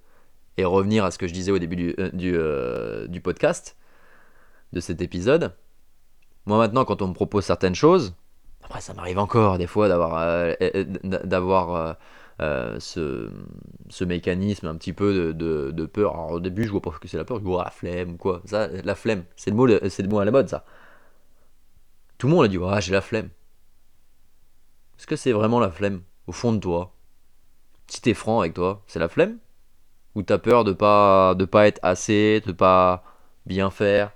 et 0.60 0.66
revenir 0.66 1.06
à 1.06 1.12
ce 1.12 1.18
que 1.18 1.28
je 1.28 1.34
disais 1.34 1.52
au 1.52 1.60
début 1.60 1.76
du, 1.78 1.96
euh, 1.98 2.10
euh, 2.14 3.08
du 3.08 3.22
podcast, 3.22 3.78
de 4.74 4.80
cet 4.82 5.02
épisode, 5.02 5.56
moi 6.46 6.58
maintenant 6.58 6.86
quand 6.86 7.02
on 7.02 7.08
me 7.08 7.14
propose 7.14 7.46
certaines 7.46 7.76
choses, 7.76 8.14
après 8.62 8.82
ça 8.82 8.94
m'arrive 8.94 9.20
encore 9.20 9.58
des 9.58 9.68
fois 9.68 9.88
d'avoir 9.88 10.18
euh, 10.20 10.54
d'avoir 11.04 11.98
ce, 12.40 13.32
ce 13.90 14.04
mécanisme 14.04 14.68
un 14.68 14.76
petit 14.76 14.94
peu 14.94 15.34
de, 15.34 15.72
de- 15.72 15.86
peur. 15.86 16.14
Alors 16.14 16.32
au 16.32 16.40
début 16.40 16.66
je 16.66 16.72
vois 16.72 16.82
pas 16.82 16.92
que 16.92 17.08
c'est 17.08 17.18
la 17.18 17.26
peur, 17.26 17.40
je 17.40 17.44
vois 17.44 17.64
la 17.64 17.72
flemme 17.72 18.18
quoi. 18.18 18.42
Ça, 18.46 18.68
la 18.68 18.96
flemme, 18.96 19.24
c'est 19.36 19.50
le 19.50 19.56
mot, 19.56 19.68
c'est 19.90 20.04
le 20.04 20.10
mot 20.10 20.20
à 20.20 20.26
la 20.26 20.32
mode 20.32 20.50
ça. 20.50 20.66
Tout 22.18 22.28
le 22.28 22.34
monde 22.34 22.46
a 22.46 22.48
dit 22.48 22.58
ah 22.64 22.80
j'ai 22.80 22.92
la 22.92 23.02
flemme. 23.02 23.30
Est-ce 24.98 25.08
que 25.08 25.16
c'est 25.16 25.32
vraiment 25.32 25.60
la 25.62 25.72
flemme 25.72 26.02
au 26.28 26.34
fond 26.34 26.52
de 26.54 26.60
toi? 26.60 26.94
Si 27.88 28.02
t'es 28.02 28.14
franc 28.14 28.42
avec 28.42 28.54
toi, 28.54 28.84
c'est 28.86 29.00
la 29.00 29.08
flemme? 29.10 29.40
Ou 30.20 30.24
t'as 30.24 30.38
peur 30.38 30.66
de 30.66 30.74
pas 30.74 31.34
de 31.36 31.46
pas 31.46 31.68
être 31.68 31.80
assez, 31.84 32.44
de 32.46 32.52
pas 32.52 33.04
bien 33.48 33.72
faire, 33.72 34.12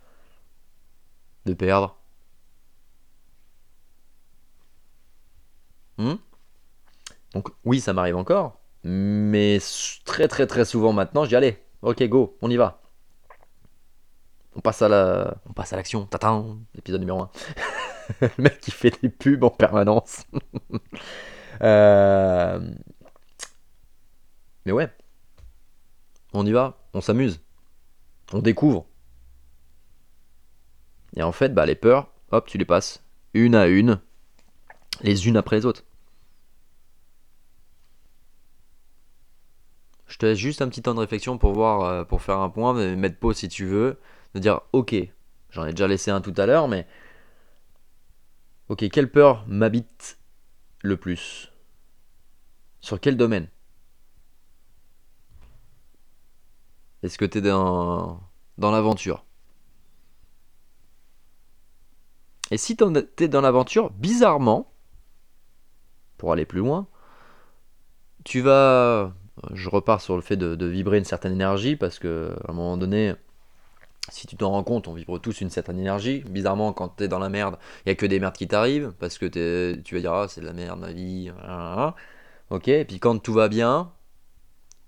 de 1.46 1.54
perdre 1.54 1.96
Hmm? 5.98 6.16
Donc 7.34 7.50
oui, 7.66 7.80
ça 7.80 7.94
m'arrive 7.94 8.16
encore, 8.16 8.60
mais 8.84 9.60
très 10.06 10.28
très 10.28 10.48
très 10.48 10.66
souvent 10.66 10.94
maintenant, 10.94 11.26
dis 11.26 11.36
allez, 11.36 11.58
ok 11.82 12.04
go, 12.04 12.38
on 12.42 12.50
y 12.50 12.58
va. 12.58 12.80
On 14.56 14.62
passe 14.62 14.82
à 14.84 14.88
la, 14.89 15.36
on 15.50 15.54
passe 15.54 15.74
à 15.74 15.78
l'action. 15.78 16.06
Tatin, 16.06 16.58
épisode 16.78 17.00
numéro 17.02 17.22
un. 17.22 17.30
Le 18.22 18.30
mec 18.38 18.60
qui 18.60 18.72
fait 18.72 18.94
des 19.02 19.10
pubs 19.10 19.44
en 19.44 19.50
permanence. 19.50 20.24
Euh, 21.62 22.60
Mais 24.66 24.72
ouais, 24.72 24.89
on 26.34 26.46
y 26.46 26.52
va, 26.52 26.78
on 26.93 27.02
s'amuse, 27.02 27.41
on 28.32 28.39
découvre. 28.39 28.86
Et 31.15 31.24
en 31.24 31.32
fait, 31.32 31.54
bah 31.54 31.65
les 31.65 31.76
peurs, 31.76 32.12
hop, 32.32 32.48
tu 32.48 32.58
les 32.58 32.65
passes 32.65 33.04
une 33.34 33.56
à 33.56 33.67
une, 33.67 34.00
les 35.02 35.28
unes 35.28 35.38
après 35.38 35.58
les 35.58 35.65
autres. 35.65 35.84
Je 40.08 40.17
te 40.17 40.26
laisse 40.26 40.38
juste 40.38 40.62
un 40.62 40.69
petit 40.69 40.82
temps 40.82 40.93
de 40.93 41.00
réflexion 41.00 41.38
pour 41.38 41.54
voir, 41.54 41.82
euh, 41.82 42.04
pour 42.04 42.22
faire 42.22 42.38
un 42.38 42.50
point, 42.50 42.74
mettre 42.96 43.17
pause 43.17 43.38
si 43.38 43.50
tu 43.50 43.65
veux, 43.65 44.00
de 44.36 44.39
dire 44.39 44.62
ok, 44.72 44.96
j'en 45.50 45.65
ai 45.65 45.72
déjà 45.72 45.88
laissé 45.88 46.12
un 46.12 46.22
tout 46.22 46.34
à 46.38 46.46
l'heure, 46.46 46.67
mais 46.67 46.86
ok, 48.69 48.89
quelle 48.89 49.10
peur 49.10 49.43
m'habite 49.48 50.19
le 50.84 50.98
plus? 50.98 51.52
Sur 52.80 53.00
quel 53.00 53.17
domaine? 53.17 53.48
Est-ce 57.04 57.18
que 57.18 57.26
t'es 57.26 57.42
dans, 57.42 58.22
dans 58.58 58.72
l'aventure? 58.72 59.26
Et 62.52 62.58
si 62.58 62.76
t'en- 62.76 62.94
t'es 62.94 63.28
dans 63.28 63.42
l'aventure, 63.42 63.89
bizarrement, 63.92 64.72
pour 66.18 66.32
aller 66.32 66.46
plus 66.46 66.60
loin, 66.60 66.88
tu 68.24 68.42
vas. 68.42 69.13
Je 69.54 69.70
repars 69.70 70.02
sur 70.02 70.16
le 70.16 70.22
fait 70.22 70.38
de, 70.38 70.66
vibrer 70.66 70.98
une 71.00 71.06
certaine 71.06 71.34
énergie 71.34 71.76
parce 71.76 72.00
que 72.00 72.36
à 72.48 72.52
un 72.52 72.54
moment 72.54 72.78
donné, 72.78 73.13
si 74.10 74.28
tu 74.28 74.36
t'en 74.36 74.52
rends 74.52 74.63
compte, 74.63 74.88
on 74.88 74.94
vibre 74.94 75.20
tous 75.20 75.42
une 75.42 75.50
certaine 75.50 75.80
énergie. 75.80 76.24
Bizarrement, 76.30 76.74
quand 76.74 76.89
t'es 76.89 77.08
dans 77.08 77.20
la 77.20 77.30
merde, 77.30 77.58
il 77.86 77.89
y 77.89 77.92
a 77.92 77.96
que 77.96 78.06
des 78.06 78.20
merdes 78.20 78.36
qui 78.36 78.48
t'arrivent 78.48 78.94
parce 79.00 79.18
que 79.18 79.26
tu 79.26 79.96
vas 79.96 80.02
dire 80.02 80.13
ah 80.13 80.28
c'est 80.28 80.42
de 80.42 80.46
la 80.46 80.54
merde 80.54 80.80
ma 80.80 80.92
vie. 80.94 81.32
blablabla. 81.32 81.96
Ok. 82.52 82.68
Et 82.70 82.86
puis 82.86 83.00
quand 83.00 83.18
tout 83.20 83.34
va 83.34 83.50
bien, 83.50 83.92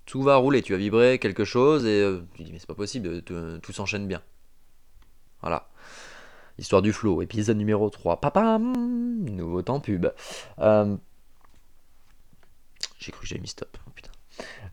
tout 0.05 0.21
va 0.21 0.35
rouler. 0.37 0.61
Tu 0.61 0.73
vas 0.73 0.77
vibrer 0.77 1.19
quelque 1.19 1.45
chose 1.45 1.85
et 1.85 2.01
euh, 2.01 2.21
tu 2.35 2.43
dis 2.43 2.51
mais 2.51 2.59
c'est 2.59 2.67
pas 2.67 2.75
possible, 2.75 3.21
tout, 3.23 3.59
tout 3.61 3.73
s'enchaîne 3.73 4.07
bien. 4.07 4.21
Voilà. 5.41 5.67
Histoire 6.57 6.81
du 6.81 6.93
flow, 6.93 7.21
épisode 7.21 7.57
numéro 7.57 7.89
3. 7.89 8.21
Papam 8.21 8.73
Nouveau 9.25 9.61
temps 9.61 9.79
pub. 9.79 10.07
Euh, 10.59 10.95
J'ai 12.99 13.11
cru 13.11 13.21
que 13.21 13.27
j'avais 13.27 13.41
mis 13.41 13.47
stop. 13.47 13.77
Oh. 13.87 13.91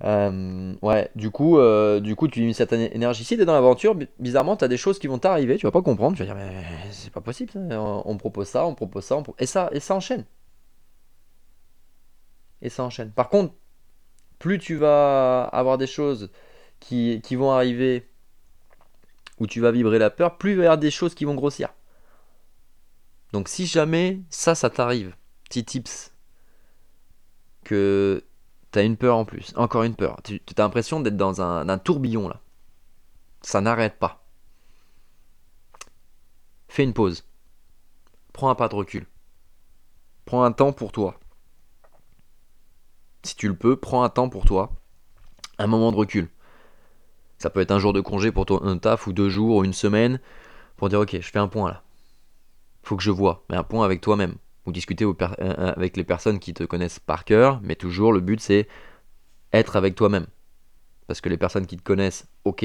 Euh, 0.05 0.75
ouais, 0.83 1.11
du 1.14 1.31
coup, 1.31 1.59
euh, 1.59 2.01
du 2.01 2.16
coup, 2.16 2.29
tu 2.29 2.40
une 2.40 2.53
certaine 2.55 2.81
énergie. 2.92 3.25
Si 3.25 3.37
t'es 3.37 3.45
dans 3.45 3.53
l'aventure, 3.53 3.95
bi- 3.95 4.09
bizarrement, 4.18 4.57
t'as 4.57 4.68
des 4.68 4.77
choses 4.77 4.99
qui 4.99 5.07
vont 5.07 5.18
t'arriver, 5.18 5.57
tu 5.57 5.66
vas 5.66 5.71
pas 5.71 5.83
comprendre. 5.83 6.16
Tu 6.16 6.25
vas 6.25 6.27
dire, 6.27 6.35
mais 6.35 6.64
c'est 6.90 7.12
pas 7.12 7.21
possible. 7.21 7.53
On, 7.71 8.16
propose 8.16 8.49
ça, 8.49 8.66
on 8.66 8.75
propose 8.75 9.05
ça, 9.05 9.16
on 9.16 9.25
et 9.38 9.47
ça, 9.47 9.68
et 9.73 9.81
ça 9.81 9.95
enchaîne. 9.95 10.25
Et 12.61 12.68
ça 12.68 12.85
enchaîne. 12.85 13.11
Par 13.12 13.29
contre, 13.29 13.55
plus 14.42 14.59
tu 14.59 14.74
vas 14.74 15.44
avoir 15.44 15.78
des 15.78 15.87
choses 15.87 16.28
qui, 16.81 17.20
vont 17.37 17.52
arriver 17.52 18.11
où 19.38 19.46
tu 19.46 19.61
vas 19.61 19.70
vibrer 19.70 20.00
la 20.00 20.11
peur, 20.11 20.37
plus 20.37 20.50
il 20.50 20.57
va 20.57 20.62
y 20.64 20.66
avoir 20.66 20.78
des 20.78 20.90
choses 20.90 21.14
qui 21.14 21.24
vont 21.24 21.37
grossir. 21.37 21.68
Donc 23.33 23.48
si 23.48 23.66
jamais 23.66 24.20
ça, 24.31 24.57
ça 24.57 24.68
t'arrive, 24.68 25.14
petit 25.44 25.64
tips, 25.64 26.12
que 27.62 28.24
t'as 28.72 28.83
une 28.83 28.96
peur 28.96 29.16
en 29.16 29.24
plus, 29.24 29.52
encore 29.55 29.85
une 29.85 29.94
peur, 29.94 30.20
tu 30.24 30.40
as 30.59 30.62
l'impression 30.62 30.98
d'être 30.98 31.16
dans 31.16 31.40
un 31.40 31.78
tourbillon 31.78 32.28
là. 32.28 32.40
Ça 33.42 33.61
n'arrête 33.61 34.00
pas. 34.00 34.24
Fais 36.66 36.83
une 36.83 36.94
pause. 36.94 37.24
Prends 38.33 38.50
un 38.50 38.57
pas 38.57 38.68
de 38.68 38.74
recul. 38.74 39.07
Prends 40.24 40.42
un 40.42 40.52
temps 40.52 40.72
pour 40.72 40.90
toi. 40.90 41.20
Si 43.22 43.37
tu 43.37 43.48
le 43.48 43.54
peux, 43.54 43.76
prends 43.76 44.02
un 44.02 44.08
temps 44.08 44.28
pour 44.28 44.44
toi. 44.44 44.72
Un 45.58 45.66
moment 45.66 45.92
de 45.92 45.96
recul. 45.96 46.28
Ça 47.38 47.50
peut 47.50 47.61
être 47.61 47.70
un 47.70 47.78
jour 47.78 47.92
de 47.92 48.00
congé 48.00 48.32
pour 48.32 48.46
ton 48.46 48.62
un 48.62 48.78
taf 48.78 49.06
ou 49.06 49.12
deux 49.12 49.28
jours 49.28 49.56
ou 49.56 49.64
une 49.64 49.72
semaine 49.72 50.20
pour 50.76 50.88
dire 50.88 51.00
ok, 51.00 51.20
je 51.20 51.30
fais 51.30 51.38
un 51.38 51.48
point 51.48 51.70
là. 51.70 51.82
Faut 52.82 52.96
que 52.96 53.02
je 53.02 53.11
vois, 53.11 53.44
mais 53.48 53.56
un 53.56 53.62
point 53.62 53.85
avec 53.85 54.00
toi-même. 54.00 54.35
Ou 54.66 54.72
discuter 54.72 55.04
euh, 55.04 55.14
euh, 55.20 55.72
avec 55.76 55.96
les 55.96 56.04
personnes 56.04 56.38
qui 56.38 56.54
te 56.54 56.62
connaissent 56.64 57.00
par 57.00 57.24
cœur, 57.24 57.61
mais 57.62 57.74
toujours 57.74 58.12
le 58.12 58.20
but 58.20 58.40
c'est 58.40 58.68
être 59.52 59.76
avec 59.76 59.94
toi-même. 59.94 60.26
Parce 61.06 61.20
que 61.20 61.28
les 61.28 61.37
personnes 61.37 61.66
qui 61.66 61.76
te 61.76 61.82
connaissent, 61.82 62.26
ok, 62.44 62.64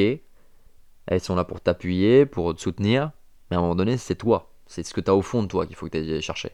elles 1.08 1.22
sont 1.22 1.36
là 1.36 1.44
pour 1.44 1.62
t'appuyer, 1.62 2.26
pour 2.26 2.54
te 2.56 2.62
soutenir, 2.62 3.12
mais 3.50 3.56
à 3.56 3.60
un 3.60 3.62
moment 3.62 3.76
donné, 3.76 3.98
c'est 3.98 4.16
toi. 4.16 4.54
C'est 4.68 4.84
ce 4.84 4.94
que 4.94 5.02
tu 5.02 5.10
as 5.10 5.16
au 5.16 5.22
fond 5.22 5.44
de 5.44 5.48
toi 5.48 5.66
qu'il 5.66 5.76
faut 5.76 5.88
que 5.88 5.98
tu 5.98 5.98
ailles 5.98 6.22
chercher. 6.22 6.52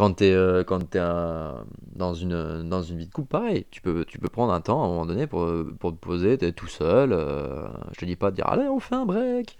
Quand 0.00 0.14
tu 0.14 0.24
es, 0.24 0.64
quand 0.66 0.96
euh, 0.96 1.62
dans, 1.94 2.14
une, 2.14 2.66
dans 2.66 2.82
une 2.82 2.96
vie 2.98 3.06
de 3.06 3.12
couple, 3.12 3.28
pareil, 3.28 3.66
tu 3.70 3.82
peux, 3.82 4.06
tu 4.06 4.18
peux 4.18 4.30
prendre 4.30 4.50
un 4.54 4.62
temps 4.62 4.82
à 4.82 4.86
un 4.86 4.88
moment 4.88 5.04
donné 5.04 5.26
pour, 5.26 5.46
pour 5.78 5.92
te 5.92 5.98
poser, 5.98 6.38
tu 6.38 6.46
es 6.46 6.52
tout 6.52 6.68
seul. 6.68 7.12
euh, 7.12 7.68
je 7.92 8.00
te 8.00 8.04
dis 8.06 8.16
pas 8.16 8.30
de 8.30 8.36
dire, 8.36 8.46
allez, 8.46 8.66
on 8.66 8.80
fait 8.80 8.94
un 8.94 9.04
break. 9.04 9.58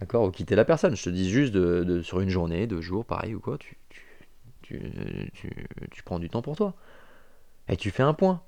D'accord 0.00 0.24
Ou 0.24 0.30
quitter 0.32 0.56
la 0.56 0.64
personne. 0.64 0.96
Je 0.96 1.04
te 1.04 1.10
dis 1.10 1.30
juste 1.30 1.52
de, 1.54 1.84
de- 1.84 2.02
sur 2.02 2.20
une 2.20 2.30
journée, 2.30 2.66
deux 2.66 2.80
jours, 2.82 3.04
pareil 3.04 3.34
ou 3.34 3.40
quoi, 3.40 3.58
tu, 3.58 3.78
tu, 4.62 4.80
tu, 5.34 5.68
tu 5.92 6.02
prends 6.04 6.18
du 6.20 6.30
temps 6.30 6.42
pour 6.42 6.56
toi. 6.56 6.74
Et 7.68 7.76
tu 7.76 7.90
fais 7.90 8.02
un 8.04 8.14
point. 8.14 8.42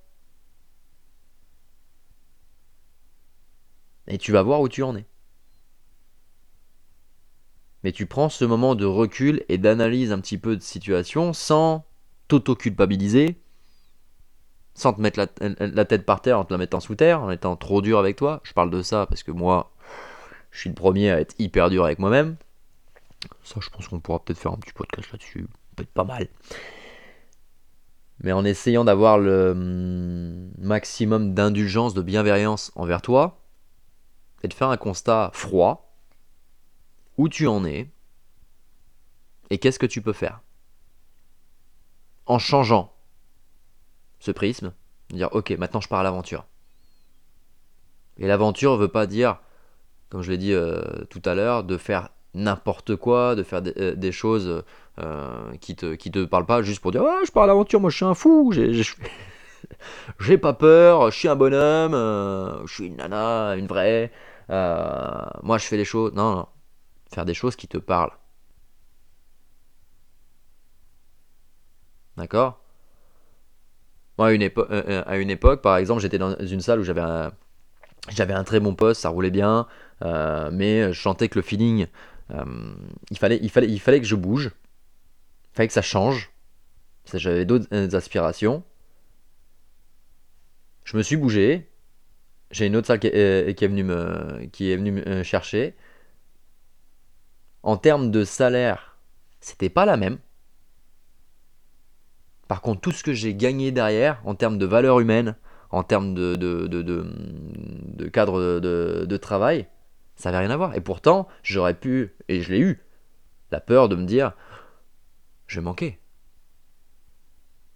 Et 4.08 4.18
tu 4.18 4.32
vas 4.32 4.42
voir 4.42 4.60
où 4.60 4.68
tu 4.68 4.82
en 4.82 4.96
es. 4.96 5.06
Mais 7.86 7.92
tu 7.92 8.06
prends 8.06 8.28
ce 8.28 8.44
moment 8.44 8.74
de 8.74 8.84
recul 8.84 9.44
et 9.48 9.58
d'analyse 9.58 10.10
un 10.10 10.18
petit 10.18 10.38
peu 10.38 10.56
de 10.56 10.60
situation 10.60 11.32
sans 11.32 11.84
t'auto-culpabiliser, 12.26 13.36
sans 14.74 14.92
te 14.92 15.00
mettre 15.00 15.20
la, 15.20 15.28
la 15.60 15.84
tête 15.84 16.04
par 16.04 16.20
terre 16.20 16.40
en 16.40 16.44
te 16.44 16.52
la 16.52 16.58
mettant 16.58 16.80
sous 16.80 16.96
terre, 16.96 17.22
en 17.22 17.30
étant 17.30 17.54
trop 17.54 17.82
dur 17.82 18.00
avec 18.00 18.16
toi. 18.16 18.40
Je 18.42 18.52
parle 18.54 18.70
de 18.70 18.82
ça 18.82 19.06
parce 19.06 19.22
que 19.22 19.30
moi, 19.30 19.70
je 20.50 20.58
suis 20.58 20.68
le 20.68 20.74
premier 20.74 21.12
à 21.12 21.20
être 21.20 21.36
hyper 21.38 21.70
dur 21.70 21.84
avec 21.84 22.00
moi-même. 22.00 22.34
Ça, 23.44 23.60
je 23.60 23.70
pense 23.70 23.86
qu'on 23.86 24.00
pourra 24.00 24.18
peut-être 24.18 24.40
faire 24.40 24.50
un 24.50 24.58
petit 24.58 24.72
podcast 24.72 25.12
là-dessus. 25.12 25.46
Peut-être 25.76 25.90
pas 25.90 26.02
mal. 26.02 26.26
Mais 28.20 28.32
en 28.32 28.44
essayant 28.44 28.82
d'avoir 28.82 29.16
le 29.16 29.52
hum, 29.52 30.50
maximum 30.58 31.34
d'indulgence, 31.34 31.94
de 31.94 32.02
bienveillance 32.02 32.72
envers 32.74 33.00
toi, 33.00 33.38
et 34.42 34.48
de 34.48 34.54
faire 34.54 34.70
un 34.70 34.76
constat 34.76 35.30
froid, 35.32 35.85
où 37.16 37.28
tu 37.28 37.46
en 37.46 37.64
es, 37.64 37.90
et 39.50 39.58
qu'est-ce 39.58 39.78
que 39.78 39.86
tu 39.86 40.02
peux 40.02 40.12
faire. 40.12 40.40
En 42.26 42.38
changeant 42.38 42.92
ce 44.18 44.30
prisme, 44.30 44.72
dire 45.10 45.28
ok, 45.32 45.50
maintenant 45.52 45.80
je 45.80 45.88
pars 45.88 46.00
à 46.00 46.02
l'aventure. 46.02 46.46
Et 48.18 48.26
l'aventure 48.26 48.72
ne 48.72 48.78
veut 48.78 48.88
pas 48.88 49.06
dire, 49.06 49.38
comme 50.08 50.22
je 50.22 50.30
l'ai 50.30 50.38
dit 50.38 50.52
euh, 50.52 50.82
tout 51.10 51.22
à 51.24 51.34
l'heure, 51.34 51.64
de 51.64 51.76
faire 51.76 52.08
n'importe 52.34 52.96
quoi, 52.96 53.34
de 53.34 53.42
faire 53.42 53.62
des, 53.62 53.72
euh, 53.78 54.12
choses 54.12 54.64
euh, 54.98 55.54
qui 55.60 55.76
te 55.76 55.94
qui 55.94 56.10
te 56.10 56.24
parlent 56.24 56.46
pas 56.46 56.62
juste 56.62 56.80
pour 56.80 56.92
dire 56.92 57.02
ouais 57.02 57.24
je 57.26 57.32
pars 57.32 57.44
à 57.44 57.46
l'aventure, 57.46 57.80
moi 57.80 57.90
je 57.90 57.96
suis 57.96 58.04
un 58.04 58.14
fou, 58.14 58.52
j'ai 58.52 60.38
pas 60.38 60.52
peur, 60.52 61.10
je 61.10 61.18
suis 61.18 61.28
un 61.28 61.36
bonhomme, 61.36 61.92
je 62.66 62.74
suis 62.74 62.86
une 62.86 62.96
nana, 62.96 63.54
une 63.56 63.66
vraie. 63.66 64.10
Moi, 64.48 65.58
je 65.58 65.66
fais 65.66 65.76
les 65.76 65.84
choses. 65.84 66.12
Non, 66.14 66.34
non. 66.34 66.46
Faire 67.12 67.24
des 67.24 67.34
choses 67.34 67.56
qui 67.56 67.66
te 67.68 67.78
parlent. 67.78 68.12
D'accord? 72.16 72.60
Moi, 74.18 74.28
à 74.28 74.32
une, 74.32 74.42
épo- 74.42 74.66
euh, 74.70 74.82
euh, 74.88 75.02
à 75.06 75.18
une 75.18 75.30
époque, 75.30 75.62
par 75.62 75.76
exemple, 75.76 76.00
j'étais 76.00 76.18
dans 76.18 76.36
une 76.38 76.60
salle 76.60 76.80
où 76.80 76.84
j'avais 76.84 77.02
un, 77.02 77.32
j'avais 78.10 78.34
un 78.34 78.44
très 78.44 78.60
bon 78.60 78.74
poste, 78.74 79.02
ça 79.02 79.10
roulait 79.10 79.30
bien, 79.30 79.66
euh, 80.02 80.50
mais 80.52 80.92
je 80.92 81.00
sentais 81.00 81.28
que 81.28 81.38
le 81.38 81.42
feeling, 81.42 81.86
il, 83.10 83.18
fallait, 83.18 83.38
il, 83.42 83.50
fallait, 83.50 83.68
il 83.68 83.80
fallait 83.80 84.00
que 84.00 84.06
je 84.06 84.16
bouge, 84.16 84.52
il 85.52 85.56
fallait 85.56 85.68
que 85.68 85.74
ça 85.74 85.82
change. 85.82 86.32
J'avais 87.14 87.44
d'autres 87.44 87.94
aspirations. 87.94 88.64
Je 90.84 90.96
me 90.96 91.02
suis 91.02 91.16
bougé. 91.16 91.68
J'ai 92.50 92.66
une 92.66 92.76
autre 92.76 92.86
salle 92.86 93.00
qui 93.00 93.08
est, 93.08 93.66
venue 93.66 93.84
me, 93.84 95.22
chercher. 95.22 95.74
En 97.66 97.76
termes 97.76 98.12
de 98.12 98.22
salaire, 98.22 98.96
c'était 99.40 99.68
pas 99.68 99.86
la 99.86 99.96
même. 99.96 100.18
Par 102.46 102.60
contre, 102.60 102.80
tout 102.80 102.92
ce 102.92 103.02
que 103.02 103.12
j'ai 103.12 103.34
gagné 103.34 103.72
derrière, 103.72 104.22
en 104.24 104.36
termes 104.36 104.56
de 104.56 104.66
valeur 104.66 105.00
humaine, 105.00 105.34
en 105.70 105.82
termes 105.82 106.14
de, 106.14 106.36
cadre 108.12 108.60
de 108.60 109.16
travail, 109.16 109.66
ça 110.14 110.30
n'avait 110.30 110.46
rien 110.46 110.54
à 110.54 110.56
voir. 110.56 110.76
Et 110.76 110.80
pourtant, 110.80 111.26
j'aurais 111.42 111.74
pu, 111.74 112.14
et 112.28 112.40
je 112.40 112.52
l'ai 112.52 112.60
eu, 112.60 112.84
la 113.50 113.58
peur 113.58 113.88
de 113.88 113.96
me 113.96 114.04
dire, 114.04 114.30
je 115.48 115.58
vais 115.58 115.64
manquer. 115.64 115.98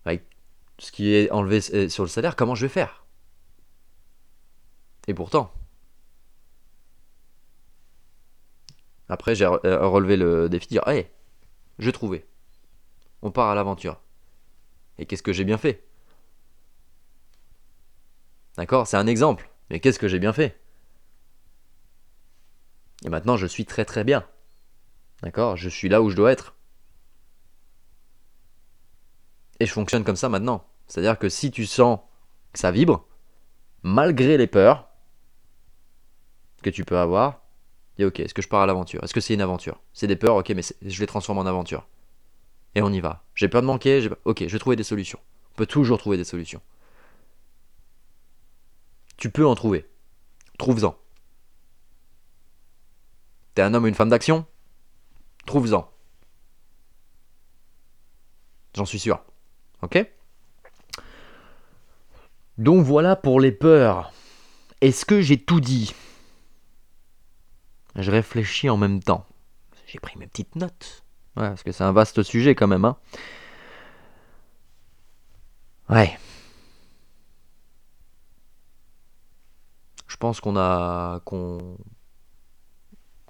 Avec 0.04 0.24
ce 0.78 0.92
qui 0.92 1.12
est 1.12 1.32
enlevé 1.32 1.58
euh, 1.74 1.88
sur 1.88 2.04
le 2.04 2.08
salaire, 2.08 2.36
comment 2.36 2.54
je 2.54 2.66
vais 2.66 2.72
faire? 2.72 3.06
Et 5.08 5.14
pourtant, 5.14 5.52
après, 9.10 9.34
j'ai 9.34 9.44
euh, 9.44 9.88
relevé 9.88 10.16
le 10.16 10.48
défi 10.48 10.68
dire, 10.68 10.86
hey, 10.86 11.08
j'ai 11.80 11.90
trouvé. 11.90 12.24
On 13.22 13.32
part 13.32 13.48
à 13.48 13.56
l'aventure. 13.56 14.00
Et 14.98 15.04
qu'est-ce 15.04 15.24
que 15.24 15.32
j'ai 15.32 15.44
bien 15.44 15.58
fait? 15.58 15.84
D'accord? 18.56 18.86
C'est 18.86 18.96
un 18.96 19.08
exemple. 19.08 19.50
Mais 19.68 19.80
qu'est-ce 19.80 19.98
que 19.98 20.06
j'ai 20.06 20.20
bien 20.20 20.32
fait? 20.32 20.60
Et 23.04 23.08
maintenant, 23.08 23.36
je 23.36 23.48
suis 23.48 23.66
très 23.66 23.84
très 23.84 24.04
bien. 24.04 24.24
D'accord? 25.22 25.56
Je 25.56 25.68
suis 25.68 25.88
là 25.88 26.02
où 26.02 26.10
je 26.10 26.16
dois 26.16 26.30
être. 26.30 26.54
Et 29.58 29.66
je 29.66 29.72
fonctionne 29.72 30.04
comme 30.04 30.14
ça 30.14 30.28
maintenant. 30.28 30.64
C'est-à-dire 30.86 31.18
que 31.18 31.28
si 31.28 31.50
tu 31.50 31.66
sens 31.66 31.98
que 32.52 32.60
ça 32.60 32.70
vibre, 32.70 33.08
malgré 33.82 34.36
les 34.36 34.46
peurs 34.46 34.88
que 36.62 36.70
tu 36.70 36.84
peux 36.84 36.98
avoir, 36.98 37.42
dis 38.00 38.04
ok, 38.06 38.20
est-ce 38.20 38.34
que 38.34 38.42
je 38.42 38.48
pars 38.48 38.60
à 38.60 38.66
l'aventure? 38.66 39.02
Est-ce 39.04 39.14
que 39.14 39.20
c'est 39.20 39.34
une 39.34 39.40
aventure? 39.40 39.80
C'est 39.92 40.06
des 40.06 40.16
peurs, 40.16 40.36
ok, 40.36 40.50
mais 40.50 40.62
je 40.82 41.00
les 41.00 41.06
transforme 41.06 41.38
en 41.38 41.46
aventure. 41.46 41.86
Et 42.74 42.82
on 42.82 42.92
y 42.92 43.00
va. 43.00 43.24
J'ai 43.34 43.48
peur 43.48 43.62
de 43.62 43.66
manquer, 43.66 44.08
ok, 44.24 44.44
je 44.46 44.52
vais 44.52 44.58
trouver 44.58 44.76
des 44.76 44.84
solutions. 44.84 45.18
On 45.52 45.56
peut 45.56 45.66
toujours 45.66 45.98
trouver 45.98 46.16
des 46.16 46.24
solutions. 46.24 46.60
Tu 49.16 49.30
peux 49.30 49.46
en 49.46 49.54
trouver. 49.54 49.88
Trouve-en. 50.58 50.96
T'es 53.54 53.62
un 53.62 53.74
homme 53.74 53.84
ou 53.84 53.88
une 53.88 53.94
femme 53.94 54.08
d'action? 54.08 54.46
Trouve-en. 55.46 55.90
J'en 58.76 58.84
suis 58.84 59.00
sûr. 59.00 59.22
Ok? 59.82 60.06
Donc 62.56 62.84
voilà 62.84 63.16
pour 63.16 63.40
les 63.40 63.52
peurs. 63.52 64.12
Est-ce 64.80 65.04
que 65.04 65.20
j'ai 65.20 65.38
tout 65.38 65.60
dit? 65.60 65.94
Je 68.00 68.10
réfléchis 68.10 68.70
en 68.70 68.76
même 68.76 69.02
temps. 69.02 69.26
J'ai 69.86 69.98
pris 69.98 70.18
mes 70.18 70.26
petites 70.26 70.56
notes. 70.56 71.04
Ouais, 71.36 71.48
parce 71.48 71.62
que 71.62 71.72
c'est 71.72 71.84
un 71.84 71.92
vaste 71.92 72.22
sujet 72.22 72.54
quand 72.54 72.66
même. 72.66 72.84
Hein. 72.84 72.96
Ouais. 75.88 76.18
Je 80.06 80.16
pense 80.16 80.40
qu'on 80.40 80.56
a 80.56 81.20
qu'on 81.24 81.76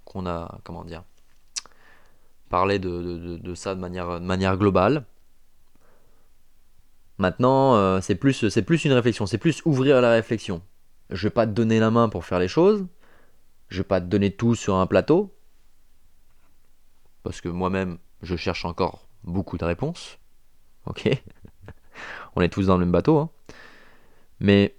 qu'on 0.04 0.26
a 0.26 0.58
comment 0.64 0.84
dire 0.84 1.04
parlé 2.48 2.78
de, 2.80 3.54
ça 3.54 3.74
de 3.74 3.80
manière, 3.80 4.56
globale. 4.56 5.06
Maintenant, 7.18 7.76
euh, 7.76 8.00
c'est 8.00 8.16
plus 8.16 8.44
plus 8.66 8.84
une 8.84 8.92
réflexion, 8.92 9.26
c'est 9.26 9.38
plus 9.38 9.62
ouvrir 9.64 10.00
la 10.00 10.10
réflexion. 10.10 10.62
Je 11.10 11.26
vais 11.28 11.30
pas 11.30 11.46
te 11.46 11.52
donner 11.52 11.78
la 11.78 11.90
main 11.90 12.08
pour 12.08 12.24
faire 12.24 12.38
les 12.40 12.48
choses. 12.48 12.86
Je 13.70 13.78
vais 13.78 13.84
pas 13.84 14.00
te 14.00 14.06
donner 14.06 14.30
tout 14.30 14.54
sur 14.54 14.74
un 14.74 14.86
plateau 14.86 15.34
parce 17.22 17.40
que 17.40 17.48
moi-même 17.48 17.98
je 18.22 18.36
cherche 18.36 18.64
encore 18.64 19.06
beaucoup 19.24 19.58
de 19.58 19.64
réponses. 19.64 20.18
Ok, 20.86 21.08
on 22.36 22.40
est 22.40 22.48
tous 22.48 22.66
dans 22.66 22.76
le 22.76 22.84
même 22.84 22.92
bateau. 22.92 23.18
hein. 23.18 23.30
Mais 24.40 24.76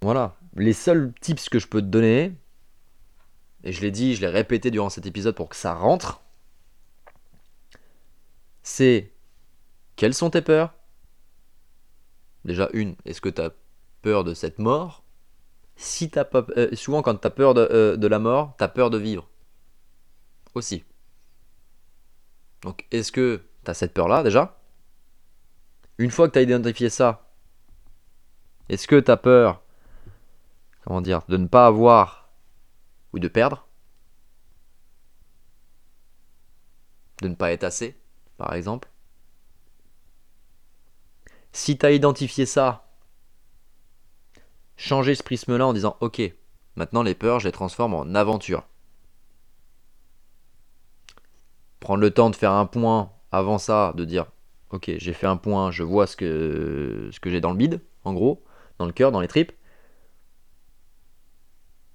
voilà, 0.00 0.36
les 0.56 0.72
seuls 0.72 1.12
tips 1.20 1.48
que 1.48 1.58
je 1.58 1.66
peux 1.66 1.80
te 1.80 1.86
donner, 1.86 2.34
et 3.64 3.72
je 3.72 3.80
l'ai 3.80 3.90
dit, 3.90 4.14
je 4.14 4.22
l'ai 4.22 4.28
répété 4.28 4.70
durant 4.70 4.88
cet 4.88 5.06
épisode 5.06 5.34
pour 5.34 5.48
que 5.48 5.56
ça 5.56 5.74
rentre, 5.74 6.22
c'est 8.62 9.12
quelles 9.96 10.14
sont 10.14 10.30
tes 10.30 10.42
peurs? 10.42 10.74
Déjà, 12.44 12.70
une, 12.72 12.96
est-ce 13.04 13.20
que 13.20 13.28
tu 13.28 13.42
as 13.42 13.52
peur 14.02 14.24
de 14.24 14.32
cette 14.32 14.58
mort? 14.58 15.04
Si 15.80 16.10
t'as 16.10 16.24
pas, 16.24 16.44
euh, 16.56 16.74
souvent, 16.74 17.02
quand 17.02 17.14
tu 17.14 17.26
as 17.26 17.30
peur 17.30 17.54
de, 17.54 17.68
euh, 17.70 17.96
de 17.96 18.06
la 18.08 18.18
mort, 18.18 18.56
tu 18.58 18.64
as 18.64 18.68
peur 18.68 18.90
de 18.90 18.98
vivre. 18.98 19.28
Aussi. 20.56 20.84
Donc, 22.62 22.84
est-ce 22.90 23.12
que 23.12 23.40
tu 23.64 23.70
as 23.70 23.74
cette 23.74 23.94
peur-là 23.94 24.24
déjà? 24.24 24.58
Une 25.98 26.10
fois 26.10 26.26
que 26.26 26.32
tu 26.32 26.40
as 26.40 26.42
identifié 26.42 26.90
ça, 26.90 27.30
est-ce 28.68 28.88
que 28.88 28.98
tu 28.98 29.08
as 29.08 29.16
peur, 29.16 29.62
comment 30.82 31.00
dire, 31.00 31.22
de 31.28 31.36
ne 31.36 31.46
pas 31.46 31.66
avoir 31.66 32.28
ou 33.12 33.20
de 33.20 33.28
perdre? 33.28 33.68
De 37.22 37.28
ne 37.28 37.36
pas 37.36 37.52
être 37.52 37.62
assez, 37.62 37.96
par 38.36 38.52
exemple? 38.54 38.88
Si 41.52 41.78
tu 41.78 41.86
as 41.86 41.92
identifié 41.92 42.46
ça, 42.46 42.87
changer 44.78 45.14
ce 45.14 45.22
prisme-là 45.22 45.66
en 45.66 45.74
disant 45.74 45.98
Ok, 46.00 46.22
maintenant 46.76 47.02
les 47.02 47.14
peurs, 47.14 47.40
je 47.40 47.48
les 47.48 47.52
transforme 47.52 47.92
en 47.92 48.14
aventure. 48.14 48.66
Prendre 51.80 52.00
le 52.00 52.10
temps 52.10 52.30
de 52.30 52.36
faire 52.36 52.52
un 52.52 52.64
point 52.64 53.12
avant 53.30 53.58
ça, 53.58 53.92
de 53.94 54.06
dire 54.06 54.26
Ok, 54.70 54.90
j'ai 54.96 55.12
fait 55.12 55.26
un 55.26 55.36
point, 55.36 55.70
je 55.70 55.82
vois 55.82 56.06
ce 56.06 56.16
que, 56.16 57.10
j'ai 57.26 57.40
dans 57.40 57.50
le 57.50 57.58
bide, 57.58 57.82
en 58.04 58.14
gros, 58.14 58.42
dans 58.78 58.86
le 58.86 58.92
cœur, 58.92 59.12
dans 59.12 59.20
les 59.20 59.28
tripes. 59.28 59.52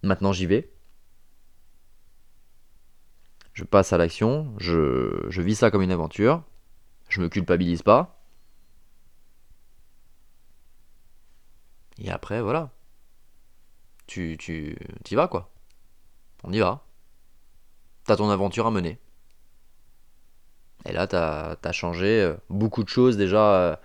Maintenant 0.04 0.34
j'y 0.34 0.46
vais. 0.46 0.70
Je 3.54 3.64
passe 3.64 3.94
à 3.94 3.98
l'action, 3.98 4.54
je, 4.58 5.26
je 5.30 5.42
vis 5.42 5.56
ça 5.56 5.70
comme 5.72 5.84
une 5.84 5.92
aventure, 5.92 6.44
je 7.08 7.22
me 7.22 7.30
culpabilise 7.30 7.84
pas. 7.84 8.23
Et 12.00 12.10
après, 12.10 12.42
voilà. 12.42 12.72
Tu, 14.08 14.38
tu, 14.38 14.78
y 15.10 15.16
vas 15.16 15.28
quoi. 15.28 15.52
On 16.44 16.52
y 16.52 16.60
va. 16.60 16.86
T'as 18.06 18.18
ton 18.18 18.30
aventure 18.30 18.68
à 18.68 18.72
mener. 18.72 19.00
Et 20.86 20.92
là, 20.92 21.08
t'as 21.08 21.56
as 21.64 21.72
changé 21.72 22.22
euh, 22.22 22.36
beaucoup 22.50 22.84
de 22.84 22.90
choses 22.90 23.16
déjà, 23.16 23.56
euh, 23.56 23.76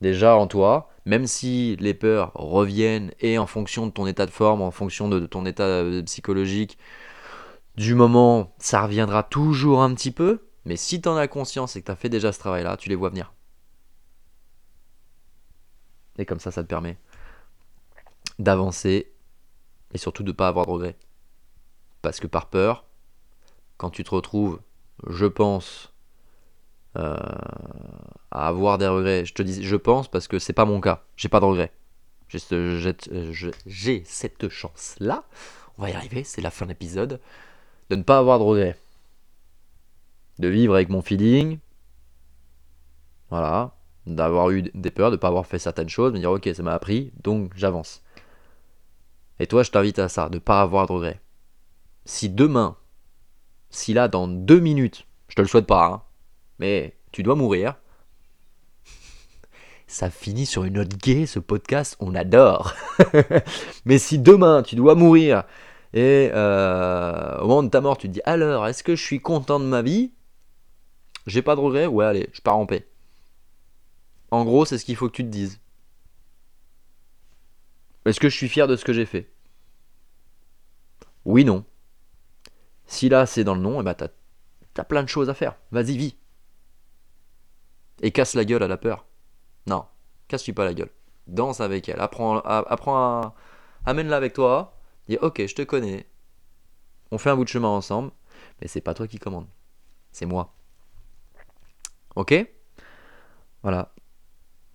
déjà 0.00 0.36
en 0.36 0.48
toi. 0.48 0.90
Même 1.04 1.26
si 1.26 1.76
les 1.76 1.94
peurs 1.94 2.32
reviennent 2.34 3.12
et 3.20 3.38
en 3.38 3.46
fonction 3.46 3.86
de 3.86 3.92
ton 3.92 4.06
état 4.06 4.26
de 4.26 4.30
forme, 4.30 4.62
en 4.62 4.72
fonction 4.72 5.08
de, 5.08 5.20
ton 5.26 5.46
état 5.46 5.64
euh, 5.64 6.02
psychologique, 6.02 6.78
du 7.76 7.94
moment, 7.94 8.54
ça 8.58 8.82
reviendra 8.82 9.22
toujours 9.22 9.82
un 9.82 9.94
petit 9.94 10.10
peu. 10.10 10.48
Mais 10.64 10.76
si 10.76 11.00
t'en 11.00 11.16
as 11.16 11.28
conscience 11.28 11.76
et 11.76 11.80
que 11.80 11.86
t'as 11.86 11.96
fait 11.96 12.08
déjà 12.08 12.32
ce 12.32 12.40
travail-là, 12.40 12.76
tu 12.76 12.88
les 12.88 12.96
vois 12.96 13.10
venir. 13.10 13.32
Et 16.18 16.26
comme 16.26 16.40
ça, 16.40 16.50
ça 16.50 16.62
te 16.64 16.68
permet 16.68 16.98
d'avancer 18.38 19.12
et 19.94 19.98
surtout 19.98 20.22
de 20.22 20.28
ne 20.28 20.36
pas 20.36 20.48
avoir 20.48 20.66
de 20.66 20.70
regrets. 20.72 20.96
Parce 22.02 22.20
que 22.20 22.26
par 22.26 22.46
peur, 22.48 22.84
quand 23.78 23.90
tu 23.90 24.04
te 24.04 24.10
retrouves, 24.10 24.60
je 25.08 25.26
pense, 25.26 25.92
euh, 26.96 27.16
à 28.30 28.48
avoir 28.48 28.78
des 28.78 28.86
regrets, 28.86 29.24
je 29.24 29.34
te 29.34 29.42
dis 29.42 29.62
je 29.64 29.76
pense 29.76 30.08
parce 30.08 30.28
que 30.28 30.38
c'est 30.38 30.52
pas 30.52 30.64
mon 30.64 30.80
cas, 30.80 31.04
j'ai 31.16 31.28
pas 31.28 31.40
de 31.40 31.44
regrets. 31.44 31.72
J'ai 32.28 32.38
ce- 32.38 32.78
j'ai- 32.78 33.32
je- 33.32 33.50
j'ai 33.66 34.02
cette 34.06 34.48
chance-là, 34.48 35.24
on 35.78 35.82
va 35.82 35.90
y 35.90 35.94
arriver, 35.94 36.24
c'est 36.24 36.42
la 36.42 36.50
fin 36.50 36.66
de 36.66 36.70
l'épisode, 36.70 37.20
de 37.90 37.96
ne 37.96 38.02
pas 38.02 38.18
avoir 38.18 38.38
de 38.38 38.44
regrets. 38.44 38.78
De 40.38 40.48
vivre 40.48 40.74
avec 40.74 40.88
mon 40.88 41.02
feeling, 41.02 41.58
voilà, 43.30 43.74
d'avoir 44.06 44.50
eu 44.50 44.62
des 44.74 44.90
peurs, 44.90 45.10
de 45.10 45.16
ne 45.16 45.20
pas 45.20 45.28
avoir 45.28 45.46
fait 45.46 45.58
certaines 45.58 45.88
choses, 45.88 46.12
me 46.12 46.18
dire 46.18 46.30
ok, 46.30 46.48
ça 46.54 46.62
m'a 46.62 46.72
appris, 46.72 47.12
donc 47.22 47.52
j'avance. 47.56 48.02
Et 49.40 49.46
toi, 49.46 49.62
je 49.62 49.70
t'invite 49.70 49.98
à 49.98 50.08
ça, 50.08 50.28
de 50.28 50.36
ne 50.36 50.40
pas 50.40 50.60
avoir 50.60 50.86
de 50.86 50.92
regrets. 50.92 51.20
Si 52.04 52.28
demain, 52.28 52.76
si 53.70 53.92
là, 53.92 54.08
dans 54.08 54.28
deux 54.28 54.60
minutes, 54.60 55.06
je 55.28 55.34
te 55.34 55.42
le 55.42 55.48
souhaite 55.48 55.66
pas, 55.66 55.86
hein, 55.86 56.02
mais 56.58 56.96
tu 57.12 57.22
dois 57.22 57.36
mourir, 57.36 57.76
ça 59.86 60.10
finit 60.10 60.46
sur 60.46 60.64
une 60.64 60.74
note 60.74 60.96
gay, 60.96 61.26
ce 61.26 61.38
podcast, 61.38 61.96
on 62.00 62.14
adore. 62.14 62.74
mais 63.84 63.98
si 63.98 64.18
demain, 64.18 64.62
tu 64.62 64.74
dois 64.74 64.94
mourir, 64.94 65.44
et 65.94 66.30
euh, 66.32 67.38
au 67.38 67.48
moment 67.48 67.62
de 67.62 67.68
ta 67.68 67.80
mort, 67.80 67.96
tu 67.96 68.08
te 68.08 68.12
dis, 68.12 68.20
alors, 68.24 68.66
est-ce 68.66 68.82
que 68.82 68.96
je 68.96 69.02
suis 69.02 69.20
content 69.20 69.60
de 69.60 69.64
ma 69.64 69.82
vie? 69.82 70.12
J'ai 71.26 71.42
pas 71.42 71.54
de 71.54 71.60
regrets? 71.60 71.86
Ouais, 71.86 72.04
allez, 72.04 72.28
je 72.32 72.40
pars 72.40 72.56
en 72.56 72.66
paix. 72.66 72.86
En 74.30 74.44
gros, 74.44 74.64
c'est 74.64 74.78
ce 74.78 74.84
qu'il 74.84 74.96
faut 74.96 75.08
que 75.08 75.14
tu 75.14 75.24
te 75.24 75.30
dises. 75.30 75.60
Est-ce 78.08 78.20
que 78.20 78.30
je 78.30 78.36
suis 78.36 78.48
fier 78.48 78.66
de 78.66 78.74
ce 78.74 78.86
que 78.86 78.94
j'ai 78.94 79.04
fait? 79.04 79.30
Oui, 81.26 81.44
non. 81.44 81.64
Si 82.86 83.10
là 83.10 83.26
c'est 83.26 83.44
dans 83.44 83.54
le 83.54 83.60
non, 83.60 83.82
eh 83.82 83.84
ben, 83.84 83.94
t'as 83.94 84.84
plein 84.84 85.02
de 85.02 85.08
choses 85.08 85.28
à 85.28 85.34
faire. 85.34 85.56
Vas-y, 85.72 85.98
vis. 85.98 86.16
Et 88.00 88.10
casse 88.10 88.34
la 88.34 88.46
gueule 88.46 88.62
à 88.62 88.68
la 88.68 88.78
peur. 88.78 89.04
Non, 89.66 89.84
casse-lui 90.28 90.54
pas 90.54 90.64
la 90.64 90.72
gueule. 90.72 90.90
Danse 91.26 91.60
avec 91.60 91.86
elle. 91.90 92.00
Apprends, 92.00 92.38
apprends 92.38 92.96
à. 92.96 93.34
Amène-la 93.84 94.16
avec 94.16 94.32
toi. 94.32 94.78
Dis 95.08 95.18
ok, 95.20 95.46
je 95.46 95.54
te 95.54 95.62
connais. 95.62 96.08
On 97.10 97.18
fait 97.18 97.28
un 97.28 97.36
bout 97.36 97.44
de 97.44 97.50
chemin 97.50 97.68
ensemble. 97.68 98.10
Mais 98.62 98.68
c'est 98.68 98.80
pas 98.80 98.94
toi 98.94 99.06
qui 99.06 99.18
commande. 99.18 99.46
C'est 100.12 100.26
moi. 100.26 100.54
Ok? 102.16 102.34
Voilà. 103.62 103.92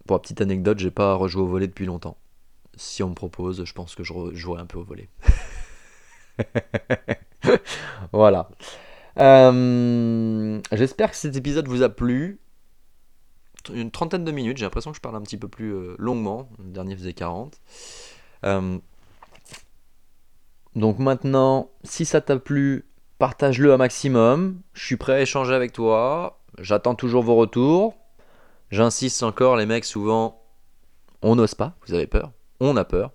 Pour 0.05 0.17
la 0.17 0.19
petite 0.19 0.41
anecdote, 0.41 0.77
j'ai 0.77 0.91
pas 0.91 1.15
rejoué 1.15 1.41
au 1.41 1.47
volet 1.47 1.67
depuis 1.67 1.85
longtemps 1.85 2.17
si 2.75 3.03
on 3.03 3.09
me 3.09 3.15
propose, 3.15 3.63
je 3.65 3.73
pense 3.73 3.95
que 3.95 4.03
je 4.03 4.13
jouerai 4.33 4.61
un 4.61 4.65
peu 4.65 4.79
au 4.79 4.83
volet. 4.83 5.09
voilà. 8.11 8.49
Euh, 9.19 10.59
j'espère 10.71 11.11
que 11.11 11.17
cet 11.17 11.35
épisode 11.35 11.67
vous 11.67 11.83
a 11.83 11.89
plu. 11.89 12.39
Une 13.73 13.91
trentaine 13.91 14.25
de 14.25 14.31
minutes, 14.31 14.57
j'ai 14.57 14.65
l'impression 14.65 14.91
que 14.91 14.97
je 14.97 15.01
parle 15.01 15.15
un 15.15 15.21
petit 15.21 15.37
peu 15.37 15.47
plus 15.47 15.73
euh, 15.73 15.95
longuement. 15.97 16.49
Le 16.59 16.71
dernier 16.71 16.95
faisait 16.95 17.13
40. 17.13 17.61
Euh, 18.45 18.77
donc 20.75 20.99
maintenant, 20.99 21.69
si 21.83 22.05
ça 22.05 22.19
t'a 22.19 22.37
plu, 22.37 22.85
partage-le 23.19 23.73
un 23.73 23.77
maximum. 23.77 24.61
Je 24.73 24.83
suis 24.83 24.97
prêt 24.97 25.13
à 25.13 25.21
échanger 25.21 25.53
avec 25.53 25.71
toi. 25.71 26.41
J'attends 26.59 26.95
toujours 26.95 27.23
vos 27.23 27.35
retours. 27.35 27.95
J'insiste 28.69 29.23
encore, 29.23 29.55
les 29.55 29.67
mecs, 29.67 29.85
souvent, 29.85 30.41
on 31.21 31.35
n'ose 31.35 31.53
pas, 31.53 31.75
vous 31.85 31.93
avez 31.93 32.07
peur 32.07 32.31
on 32.65 32.77
a 32.77 32.85
peur. 32.85 33.11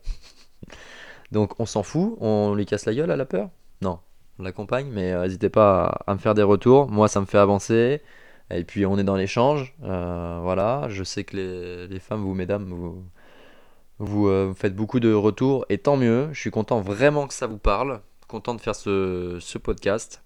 Donc 1.33 1.59
on 1.59 1.67
s'en 1.67 1.83
fout, 1.83 2.17
on 2.21 2.55
lui 2.55 2.67
casse 2.67 2.87
la 2.87 2.95
gueule 2.95 3.11
à 3.11 3.17
la 3.17 3.27
peur? 3.27 3.51
Non, 3.83 4.01
on 4.39 4.43
l'accompagne, 4.43 4.89
mais 4.91 5.13
euh, 5.13 5.23
n'hésitez 5.23 5.51
pas 5.51 6.01
à, 6.07 6.15
me 6.15 6.19
faire 6.19 6.35
des 6.35 6.43
retours. 6.43 6.89
Moi, 6.89 7.09
ça 7.09 7.21
me 7.21 7.27
fait 7.27 7.39
avancer. 7.39 8.03
Et 8.51 8.65
puis 8.65 8.87
on 8.87 8.99
est 8.99 9.05
dans 9.05 9.17
l'échange. 9.17 9.75
Euh, 9.83 10.39
voilà, 10.43 10.87
je 10.89 11.05
sais 11.05 11.25
que 11.25 11.87
les, 11.91 11.99
femmes, 11.99 12.23
vous, 12.23 12.35
mesdames, 12.35 12.73
vous, 12.73 13.05
vous 13.99 14.29
euh, 14.29 14.55
faites 14.55 14.75
beaucoup 14.75 15.01
de 15.01 15.13
retours. 15.13 15.67
Et 15.69 15.79
tant 15.79 15.97
mieux, 15.97 16.29
je 16.33 16.41
suis 16.41 16.51
content 16.51 16.81
vraiment 16.81 17.27
que 17.27 17.35
ça 17.35 17.47
vous 17.47 17.59
parle. 17.59 18.01
Content 18.27 18.55
de 18.55 18.61
faire 18.61 18.75
ce, 18.75 19.59
podcast. 19.59 20.23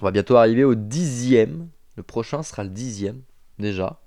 On 0.00 0.04
va 0.04 0.10
bientôt 0.10 0.36
arriver 0.36 0.64
au 0.64 0.74
dixième. 0.74 1.68
Le 1.96 2.02
prochain 2.02 2.42
sera 2.42 2.62
le 2.64 2.70
dixième 2.70 3.22
déjà. 3.58 3.98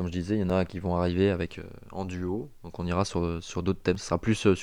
Comme 0.00 0.06
je 0.06 0.12
disais, 0.12 0.36
il 0.36 0.40
y 0.40 0.44
en 0.44 0.48
a 0.48 0.64
qui 0.64 0.78
vont 0.78 0.96
arriver 0.96 1.28
avec 1.28 1.58
euh, 1.58 1.62
en 1.92 2.06
duo. 2.06 2.48
Donc 2.64 2.78
on 2.78 2.86
ira 2.86 3.04
sur, 3.04 3.20
d'autres 3.62 3.82
thèmes. 3.82 3.98
Ce 3.98 4.06
sera 4.06 4.16
plus 4.16 4.46
euh, 4.46 4.54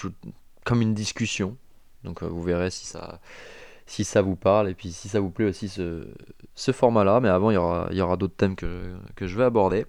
comme 0.65 0.82
une 0.82 0.95
discussion. 0.95 1.58
Donc 2.04 2.23
euh, 2.23 2.26
vous 2.26 2.41
verrez 2.41 2.71
si 2.71 2.88
ça, 2.88 4.21
vous 4.23 4.36
parle 4.36 4.67
et 4.67 4.73
puis 4.73 4.91
si 4.91 5.10
ça 5.10 5.19
vous 5.19 5.30
plaît 5.30 5.45
aussi 5.45 5.69
ce, 5.69 6.71
format-là. 6.71 7.19
Mais 7.19 7.30
avant, 7.30 7.52
il 7.52 7.54
y 7.54 8.02
aura, 8.02 8.17
d'autres 8.17 8.36
thèmes 8.36 8.56
que, 8.56 8.95
je 9.21 9.38
vais 9.38 9.43
aborder. 9.43 9.86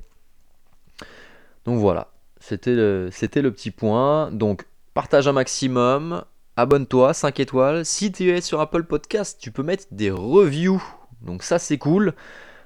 Donc 1.65 1.79
voilà, 1.79 2.09
c'était 2.41 2.75
le 2.75 3.11
petit 3.51 3.71
point. 3.71 4.31
Donc 4.31 4.67
partage 4.93 5.29
un 5.29 5.33
maximum, 5.33 6.27
abonne-toi, 6.57 7.15
5 7.15 7.41
étoiles. 7.41 7.87
Si 7.87 8.13
tu 8.13 8.29
es 8.29 8.43
sur 8.43 8.61
Apple 8.61 8.85
Podcast, 8.85 9.39
tu 9.41 9.51
peux 9.51 9.63
mettre 9.63 9.87
des 9.93 10.11
reviews. 10.11 10.83
Donc 11.23 11.43
ça 11.43 11.59
c'est 11.59 11.79
cool. 11.79 12.13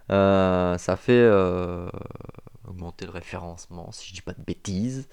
ça 0.09 0.97
fait 0.99 1.31
augmenter 2.67 3.07
le 3.07 3.13
référencement, 3.13 3.93
si 3.93 4.09
je 4.09 4.15
dis 4.15 4.23
pas 4.23 4.33
de 4.33 4.43
bêtises, 4.43 5.09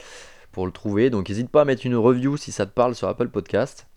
pour 0.51 0.65
le 0.65 0.71
trouver. 0.71 1.09
Donc 1.09 1.29
n'hésite 1.29 1.49
pas 1.49 1.62
à 1.62 1.65
mettre 1.65 1.85
une 1.85 1.95
review 1.95 2.38
si 2.38 2.51
ça 2.51 2.65
te 2.65 2.71
parle 2.71 2.95
sur 2.95 3.07
Apple 3.07 3.29
Podcast. 3.29 3.88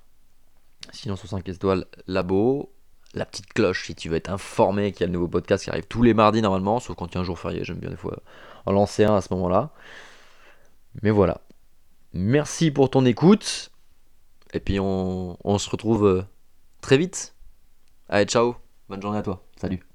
Sinon 0.93 1.17
sur 1.17 1.29
5 1.29 1.49
étoiles, 1.49 1.87
labo. 2.07 2.73
La 3.15 3.27
petite 3.27 3.53
cloche 3.53 3.87
si 3.87 3.95
tu 3.95 4.09
veux 4.09 4.17
être 4.17 4.31
informé 4.31 4.93
qu'il 4.93 5.03
y 5.03 5.05
a 5.05 5.07
le 5.07 5.13
nouveau 5.13 5.29
podcast 5.29 5.65
qui 5.65 5.71
arrive 5.71 5.87
tous 5.87 6.03
les 6.03 6.15
mardis 6.15 6.41
normalement, 6.41 6.81
sauf 6.81 6.97
quand 6.97 7.09
il 7.09 7.17
y 7.17 7.19
a 7.19 7.21
un 7.21 7.25
jour 7.25 7.39
férié, 7.39 7.63
j'aime 7.63 7.77
bien 7.77 7.91
des 7.91 7.97
fois 7.97 8.19
en 8.65 8.73
lancer 8.73 9.05
un 9.05 9.17
à 9.17 9.21
ce 9.21 9.35
moment-là. 9.35 9.71
Mais 11.03 11.11
voilà. 11.11 11.43
Merci 12.15 12.71
pour 12.71 12.89
ton 12.89 13.05
écoute. 13.05 13.71
Et 14.55 14.61
puis 14.61 14.81
on, 14.81 15.37
on 15.45 15.59
se 15.59 15.69
retrouve 15.69 16.07
euh, 16.07 16.23
très 16.81 16.97
vite. 16.97 17.35
Allez, 18.09 18.27
ciao. 18.27 18.57
Bonne 18.89 19.01
journée 19.01 19.19
à 19.19 19.23
toi. 19.23 19.45
Salut. 19.57 19.92